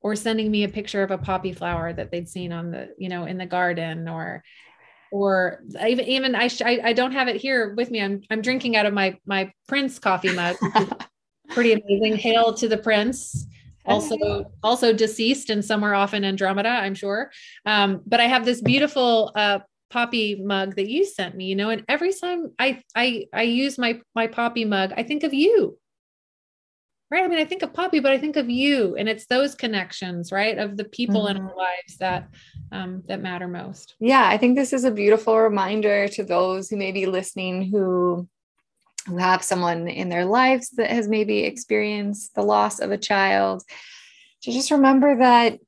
[0.00, 3.08] or sending me a picture of a poppy flower that they'd seen on the you
[3.08, 4.42] know in the garden or
[5.10, 8.02] or even even I, I, I don't have it here with me.
[8.02, 10.56] I'm I'm drinking out of my my Prince coffee mug.
[11.50, 12.16] pretty amazing.
[12.16, 13.46] Hail to the Prince.
[13.84, 17.30] Also also deceased and somewhere off in Andromeda, I'm sure.
[17.64, 21.46] Um, but I have this beautiful uh, poppy mug that you sent me.
[21.46, 25.24] You know, and every time I I I use my my poppy mug, I think
[25.24, 25.78] of you.
[27.10, 27.24] Right?
[27.24, 30.30] I mean, I think of Poppy, but I think of you, and it's those connections,
[30.30, 31.36] right, of the people mm-hmm.
[31.36, 32.28] in our lives that
[32.70, 33.94] um, that matter most.
[33.98, 38.28] Yeah, I think this is a beautiful reminder to those who may be listening who
[39.06, 43.62] who have someone in their lives that has maybe experienced the loss of a child
[44.42, 45.58] to just remember that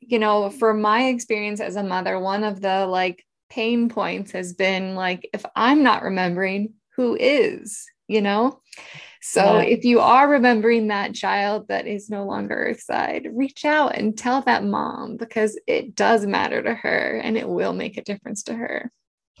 [0.00, 4.52] you know for my experience as a mother one of the like pain points has
[4.52, 8.60] been like if i'm not remembering who is you know
[9.20, 9.62] so yeah.
[9.62, 14.40] if you are remembering that child that is no longer earthside, reach out and tell
[14.42, 18.54] that mom because it does matter to her and it will make a difference to
[18.54, 18.90] her.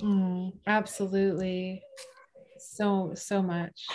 [0.00, 1.82] Mm, absolutely.
[2.58, 3.86] So, so much.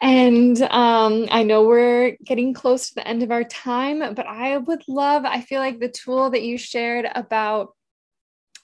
[0.00, 4.56] And um, I know we're getting close to the end of our time, but I
[4.56, 7.74] would love, I feel like the tool that you shared about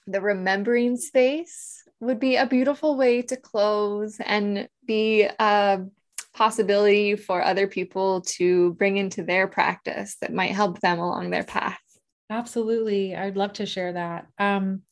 [0.05, 5.81] the remembering space would be a beautiful way to close and be a
[6.37, 11.43] possibility for other people to bring into their practice that might help them along their
[11.43, 11.79] path.
[12.29, 13.15] Absolutely.
[13.15, 14.27] I'd love to share that.
[14.37, 14.83] Um,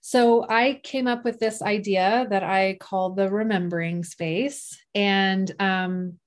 [0.00, 4.78] so I came up with this idea that I call the remembering space.
[4.94, 6.18] And um,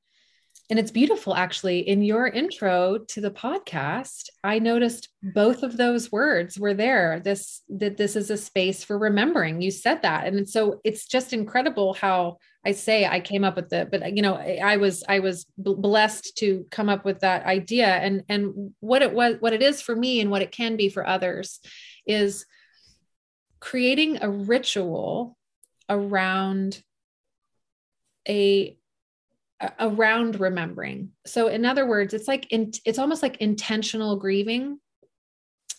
[0.70, 1.80] and it's beautiful actually.
[1.88, 7.62] In your intro to the podcast i noticed both of those words were there this
[7.70, 9.62] that this is a space for remembering.
[9.62, 10.28] You said that.
[10.28, 14.24] And so it's just incredible how i say i came up with it but you
[14.24, 17.88] know i was i was blessed to come up with that idea.
[17.88, 20.90] And and what it was what it is for me and what it can be
[20.90, 21.60] for others
[22.08, 22.46] is
[23.60, 25.38] creating a ritual
[25.90, 26.82] around
[28.28, 28.78] a
[29.80, 31.12] around remembering.
[31.26, 34.80] So in other words, it's like in, it's almost like intentional grieving.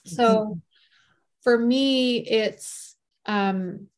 [0.07, 0.53] So mm-hmm.
[1.43, 2.97] for me, it's
[3.27, 3.89] um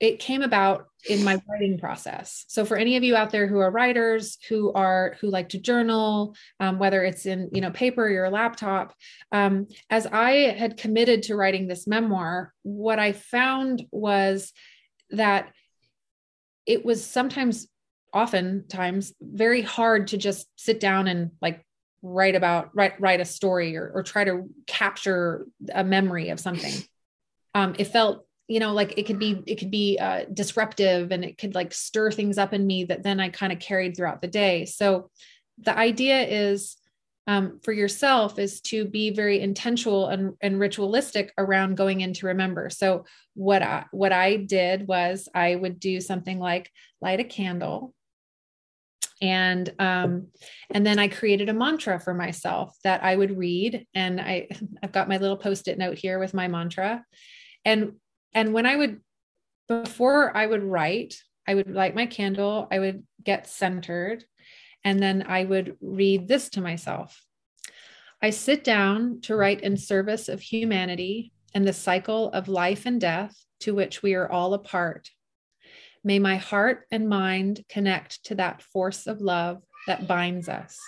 [0.00, 2.44] it came about in my writing process.
[2.48, 5.58] So for any of you out there who are writers, who are who like to
[5.58, 8.94] journal, um, whether it's in you know paper or your laptop,
[9.32, 14.52] um, as I had committed to writing this memoir, what I found was
[15.10, 15.52] that
[16.66, 17.66] it was sometimes
[18.12, 21.64] oftentimes very hard to just sit down and like
[22.02, 26.72] write about write write a story or, or try to capture a memory of something.
[27.54, 31.24] Um it felt you know like it could be it could be uh, disruptive and
[31.24, 34.22] it could like stir things up in me that then i kind of carried throughout
[34.22, 34.64] the day.
[34.64, 35.10] So
[35.58, 36.76] the idea is
[37.26, 42.26] um, for yourself is to be very intentional and, and ritualistic around going in to
[42.26, 42.70] remember.
[42.70, 43.04] So
[43.34, 47.94] what i what i did was i would do something like light a candle
[49.20, 50.28] and um,
[50.70, 53.86] and then i created a mantra for myself that i would read.
[53.94, 54.48] And i
[54.82, 57.04] i've got my little post-it note here with my mantra.
[57.64, 57.94] And
[58.34, 59.00] and when i would
[59.68, 61.16] before i would write
[61.46, 64.24] i would light my candle i would get centered
[64.84, 67.22] and then i would read this to myself.
[68.20, 73.00] I sit down to write in service of humanity and the cycle of life and
[73.00, 75.10] death to which we are all a part
[76.04, 80.78] May my heart and mind connect to that force of love that binds us.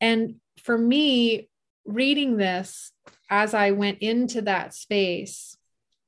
[0.00, 1.48] And for me,
[1.84, 2.92] reading this
[3.28, 5.56] as I went into that space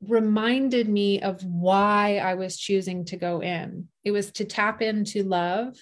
[0.08, 3.88] reminded me of why I was choosing to go in.
[4.04, 5.76] It was to tap into love.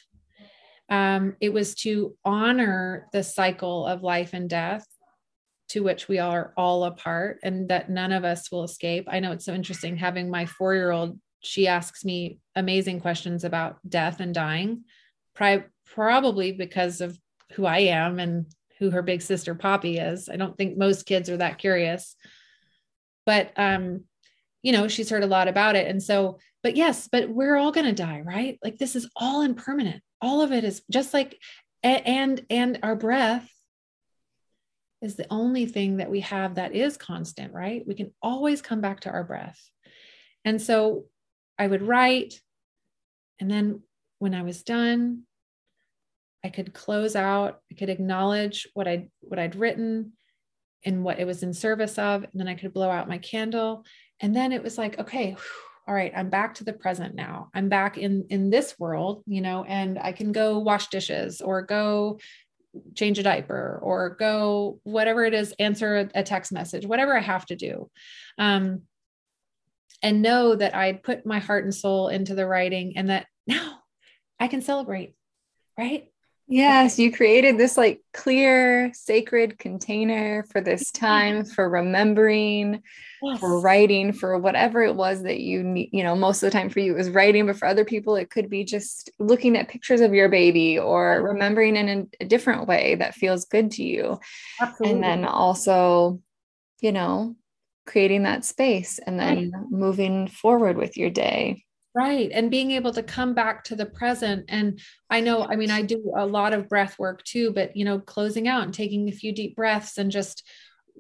[0.90, 4.86] Um, it was to honor the cycle of life and death
[5.70, 9.06] to which we are all a part and that none of us will escape.
[9.08, 13.44] I know it's so interesting having my four year old, she asks me amazing questions
[13.44, 14.82] about death and dying,
[15.34, 17.16] pri- probably because of
[17.52, 18.46] who I am and
[18.80, 20.28] who her big sister Poppy is.
[20.28, 22.16] I don't think most kids are that curious.
[23.24, 24.04] But um,
[24.62, 25.86] you know, she's heard a lot about it.
[25.86, 28.58] And so, but yes, but we're all going to die, right?
[28.62, 30.02] Like this is all impermanent.
[30.20, 31.38] All of it is just like
[31.82, 33.48] and and our breath
[35.02, 37.82] is the only thing that we have that is constant, right?
[37.86, 39.58] We can always come back to our breath.
[40.44, 41.06] And so
[41.58, 42.40] I would write,
[43.38, 43.82] and then
[44.18, 45.22] when I was done,
[46.44, 50.12] I could close out, I could acknowledge what I what I'd written
[50.84, 53.84] and what it was in service of, and then I could blow out my candle.
[54.20, 55.36] And then it was like, okay,
[55.86, 57.50] all right, I'm back to the present now.
[57.54, 61.62] I'm back in in this world, you know, and I can go wash dishes or
[61.62, 62.18] go
[62.94, 67.44] change a diaper or go whatever it is answer a text message whatever i have
[67.46, 67.90] to do.
[68.38, 68.82] Um,
[70.02, 73.78] and know that i put my heart and soul into the writing and that now
[74.38, 75.14] i can celebrate
[75.78, 76.10] right
[76.52, 82.82] Yes, you created this like clear, sacred container for this time for remembering,
[83.22, 83.38] yes.
[83.38, 85.90] for writing, for whatever it was that you need.
[85.92, 88.16] You know, most of the time for you it was writing, but for other people,
[88.16, 92.66] it could be just looking at pictures of your baby or remembering in a, different
[92.66, 94.18] way that feels good to you.
[94.60, 94.94] Absolutely.
[94.94, 96.20] And then also,
[96.80, 97.36] you know,
[97.86, 99.70] creating that space and then right.
[99.70, 101.64] moving forward with your day.
[101.94, 102.30] Right.
[102.32, 104.44] And being able to come back to the present.
[104.48, 104.78] And
[105.10, 107.98] I know, I mean, I do a lot of breath work too, but, you know,
[107.98, 110.46] closing out and taking a few deep breaths and just,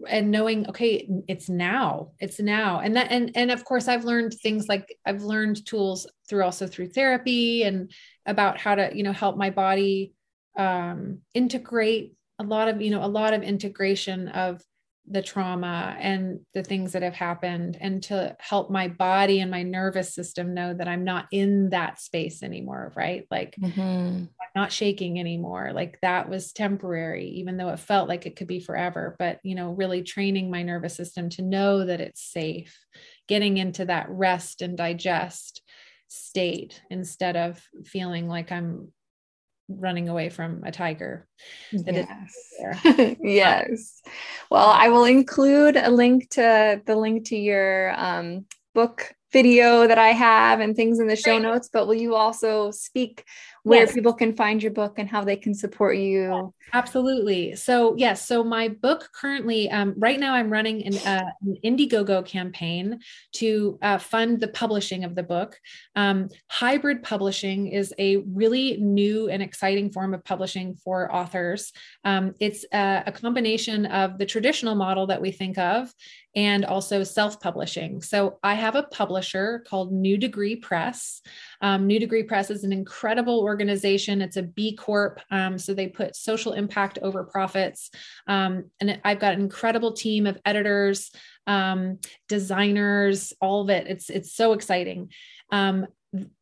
[0.08, 4.32] and knowing okay it's now it's now and that and and of course i've learned
[4.42, 7.90] things like i've learned tools through also through therapy and
[8.24, 10.14] about how to you know help my body
[10.56, 14.62] um integrate a lot of you know a lot of integration of
[15.08, 19.62] the trauma and the things that have happened and to help my body and my
[19.62, 23.26] nervous system know that I'm not in that space anymore, right?
[23.30, 23.80] Like mm-hmm.
[23.80, 25.72] I'm not shaking anymore.
[25.72, 29.16] Like that was temporary, even though it felt like it could be forever.
[29.18, 32.78] But, you know, really training my nervous system to know that it's safe,
[33.26, 35.62] getting into that rest and digest
[36.08, 38.92] state instead of feeling like I'm
[39.78, 41.26] running away from a tiger.
[41.72, 43.16] yes.
[43.20, 44.02] yes.
[44.50, 49.98] Well, I will include a link to the link to your um, book video that
[49.98, 53.24] I have and things in the show notes, but will you also speak
[53.62, 53.92] where yes.
[53.92, 56.52] people can find your book and how they can support you?
[56.72, 57.56] Absolutely.
[57.56, 58.26] So, yes.
[58.26, 63.00] So, my book currently, um, right now, I'm running an, uh, an Indiegogo campaign
[63.32, 65.58] to uh, fund the publishing of the book.
[65.96, 71.72] Um, hybrid publishing is a really new and exciting form of publishing for authors.
[72.04, 75.92] Um, it's a, a combination of the traditional model that we think of
[76.36, 78.02] and also self publishing.
[78.02, 81.22] So I have a publisher called New Degree Press.
[81.60, 84.22] Um, New Degree Press is an incredible organization.
[84.22, 85.20] It's a B Corp.
[85.30, 87.90] Um, so they put social impact over profits.
[88.26, 91.10] Um, and I've got an incredible team of editors,
[91.46, 91.98] um,
[92.28, 93.86] designers, all of it.
[93.86, 95.10] It's, it's so exciting.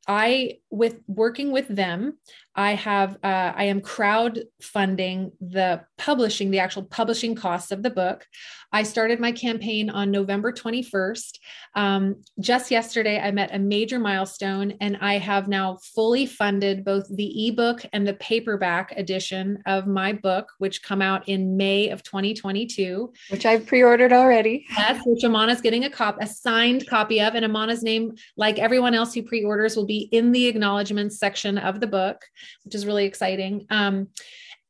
[0.08, 2.14] I with working with them,
[2.58, 8.26] I have uh, I am crowdfunding the publishing, the actual publishing costs of the book.
[8.72, 11.38] I started my campaign on November 21st.
[11.74, 17.06] Um, just yesterday, I met a major milestone, and I have now fully funded both
[17.08, 22.02] the ebook and the paperback edition of my book, which come out in May of
[22.02, 23.10] 2022.
[23.30, 24.66] Which I've pre-ordered already.
[24.76, 28.94] Yes, which Amana's getting a cop, a signed copy of, and Amana's name, like everyone
[28.94, 32.24] else who pre-orders, will be in the acknowledgments section of the book,
[32.64, 33.66] which is really exciting.
[33.70, 34.08] Um,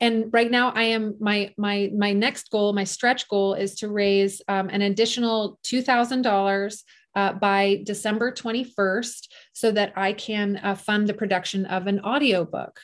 [0.01, 3.89] and right now i am my my my next goal my stretch goal is to
[3.89, 6.83] raise um, an additional $2000
[7.15, 12.81] uh, by december 21st so that i can uh, fund the production of an audiobook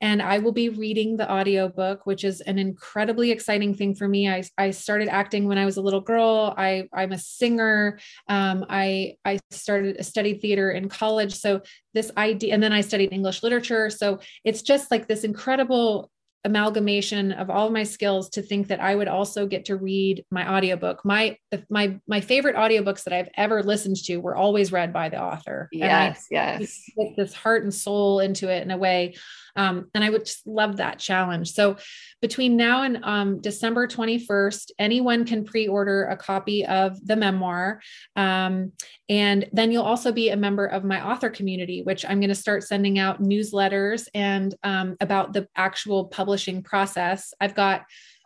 [0.00, 4.28] and I will be reading the audiobook, which is an incredibly exciting thing for me.
[4.28, 6.54] I, I started acting when I was a little girl.
[6.56, 7.98] I, I'm a singer.
[8.28, 11.34] Um, I, I started studied theater in college.
[11.34, 11.62] So
[11.94, 13.90] this idea, and then I studied English literature.
[13.90, 16.10] So it's just like this incredible
[16.46, 20.24] amalgamation of all of my skills to think that I would also get to read
[20.30, 21.04] my audiobook.
[21.04, 21.36] My
[21.68, 25.68] my my favorite audiobooks that I've ever listened to were always read by the author.
[25.72, 26.84] Yes, yes.
[26.96, 29.16] Put this heart and soul into it in a way
[29.56, 31.52] um, and I would just love that challenge.
[31.52, 31.76] So
[32.20, 37.80] between now and um, December 21st, anyone can pre order a copy of the memoir.
[38.14, 38.72] Um,
[39.08, 42.34] and then you'll also be a member of my author community, which I'm going to
[42.34, 47.32] start sending out newsletters and um, about the actual publishing process.
[47.40, 47.82] I've got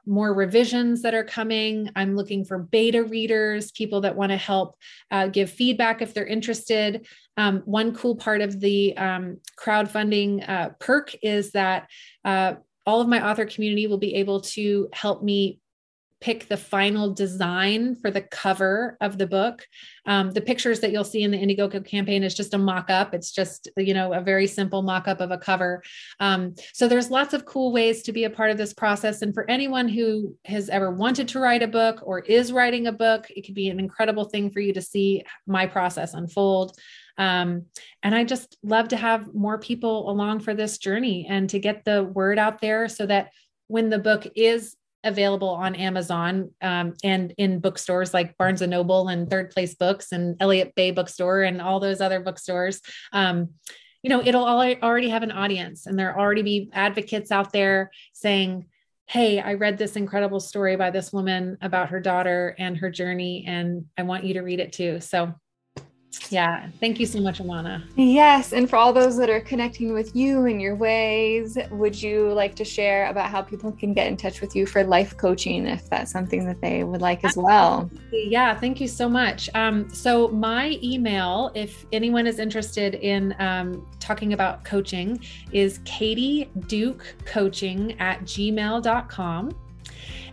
[0.07, 1.91] more revisions that are coming.
[1.97, 4.77] I'm looking for beta readers, people that want to help
[5.11, 7.07] uh, give feedback if they're interested.
[7.37, 11.89] Um, one cool part of the um, crowdfunding uh, perk is that
[12.25, 12.55] uh,
[12.87, 15.61] all of my author community will be able to help me
[16.21, 19.67] pick the final design for the cover of the book.
[20.07, 23.15] Um, the pictures that you'll see in the Indiegogo campaign is just a mock up.
[23.15, 25.83] It's just, you know, a very simple mock up of a cover.
[26.21, 29.23] Um, so there's lots of cool ways to be a part of this process.
[29.23, 32.93] And for anyone who has ever wanted to write a book or is writing a
[32.93, 36.77] book, it could be an incredible thing for you to see my process unfold.
[37.17, 37.67] Um,
[38.03, 41.85] and I just love to have more people along for this journey and to get
[41.85, 43.31] the word out there so that
[43.67, 44.75] when the book is
[45.05, 50.13] available on Amazon um, and in bookstores like Barnes and Noble and Third Place Books
[50.13, 52.81] and Elliott Bay Bookstore and all those other bookstores.
[53.13, 53.51] Um,
[54.03, 58.67] you know, it'll already have an audience, and there'll already be advocates out there saying,
[59.07, 63.45] "Hey, I read this incredible story by this woman about her daughter and her journey,
[63.47, 65.35] and I want you to read it too." So
[66.31, 66.69] Yeah.
[66.81, 67.85] Thank you so much, Amana.
[67.97, 68.53] Yes.
[68.53, 72.55] And for all those that are connecting with you in your ways, would you like
[72.57, 75.89] to share about how people can get in touch with you for life coaching if
[75.89, 77.91] that's something that they would like as well?
[78.13, 78.59] Yeah.
[78.59, 79.49] Thank you so much.
[79.55, 85.23] Um, so, my email, if anyone is interested in um, talking about coaching,
[85.53, 89.51] is Katie Duke Coaching at gmail.com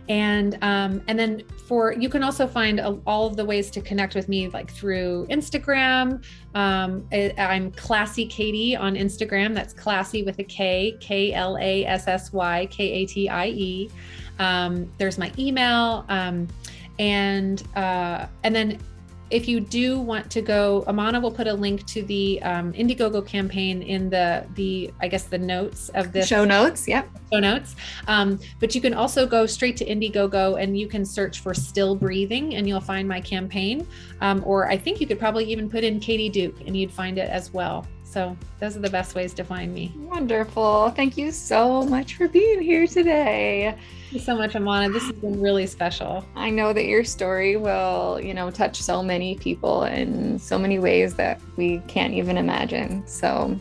[0.08, 4.14] and um, and then for you can also find all of the ways to connect
[4.14, 6.24] with me like through instagram.
[6.54, 9.54] Um, I, i'm klassy katie on instagram.
[9.54, 13.46] That's classy with a k k l a s s y k a t i
[13.48, 13.90] e.
[14.38, 16.06] Um, there's my email.
[16.08, 16.48] Um,
[16.98, 18.78] and uh, and then
[19.30, 23.26] if you do want to go, Amana will put a link to the um, Indiegogo
[23.26, 26.88] campaign in the the I guess the notes of this show notes.
[26.88, 27.76] Yep, show notes.
[28.06, 31.94] Um, but you can also go straight to Indiegogo and you can search for "Still
[31.94, 33.86] Breathing" and you'll find my campaign.
[34.20, 37.18] Um, or I think you could probably even put in Katie Duke and you'd find
[37.18, 37.86] it as well.
[38.10, 39.92] So those are the best ways to find me.
[39.96, 40.90] Wonderful.
[40.90, 43.76] Thank you so much for being here today.
[43.76, 44.90] Thank you so much, Amana.
[44.90, 46.24] This has been really special.
[46.34, 50.78] I know that your story will, you know, touch so many people in so many
[50.78, 53.06] ways that we can't even imagine.
[53.06, 53.60] So,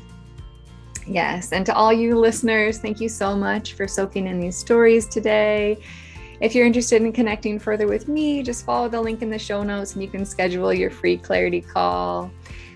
[1.06, 1.52] yes.
[1.52, 5.78] And to all you listeners, thank you so much for soaking in these stories today.
[6.40, 9.61] If you're interested in connecting further with me, just follow the link in the show
[9.64, 12.32] notes and you can schedule your free clarity call.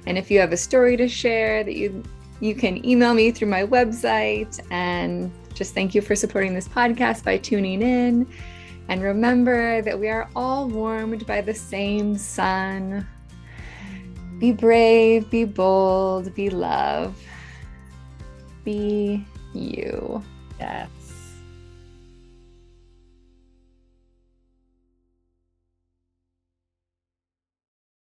[0.05, 2.03] And if you have a story to share that you
[2.39, 7.23] you can email me through my website and just thank you for supporting this podcast
[7.23, 8.27] by tuning in.
[8.89, 13.07] And remember that we are all warmed by the same sun.
[14.39, 17.15] Be brave, be bold, be love,
[18.63, 19.23] be
[19.53, 20.23] you.
[20.59, 21.00] Yes.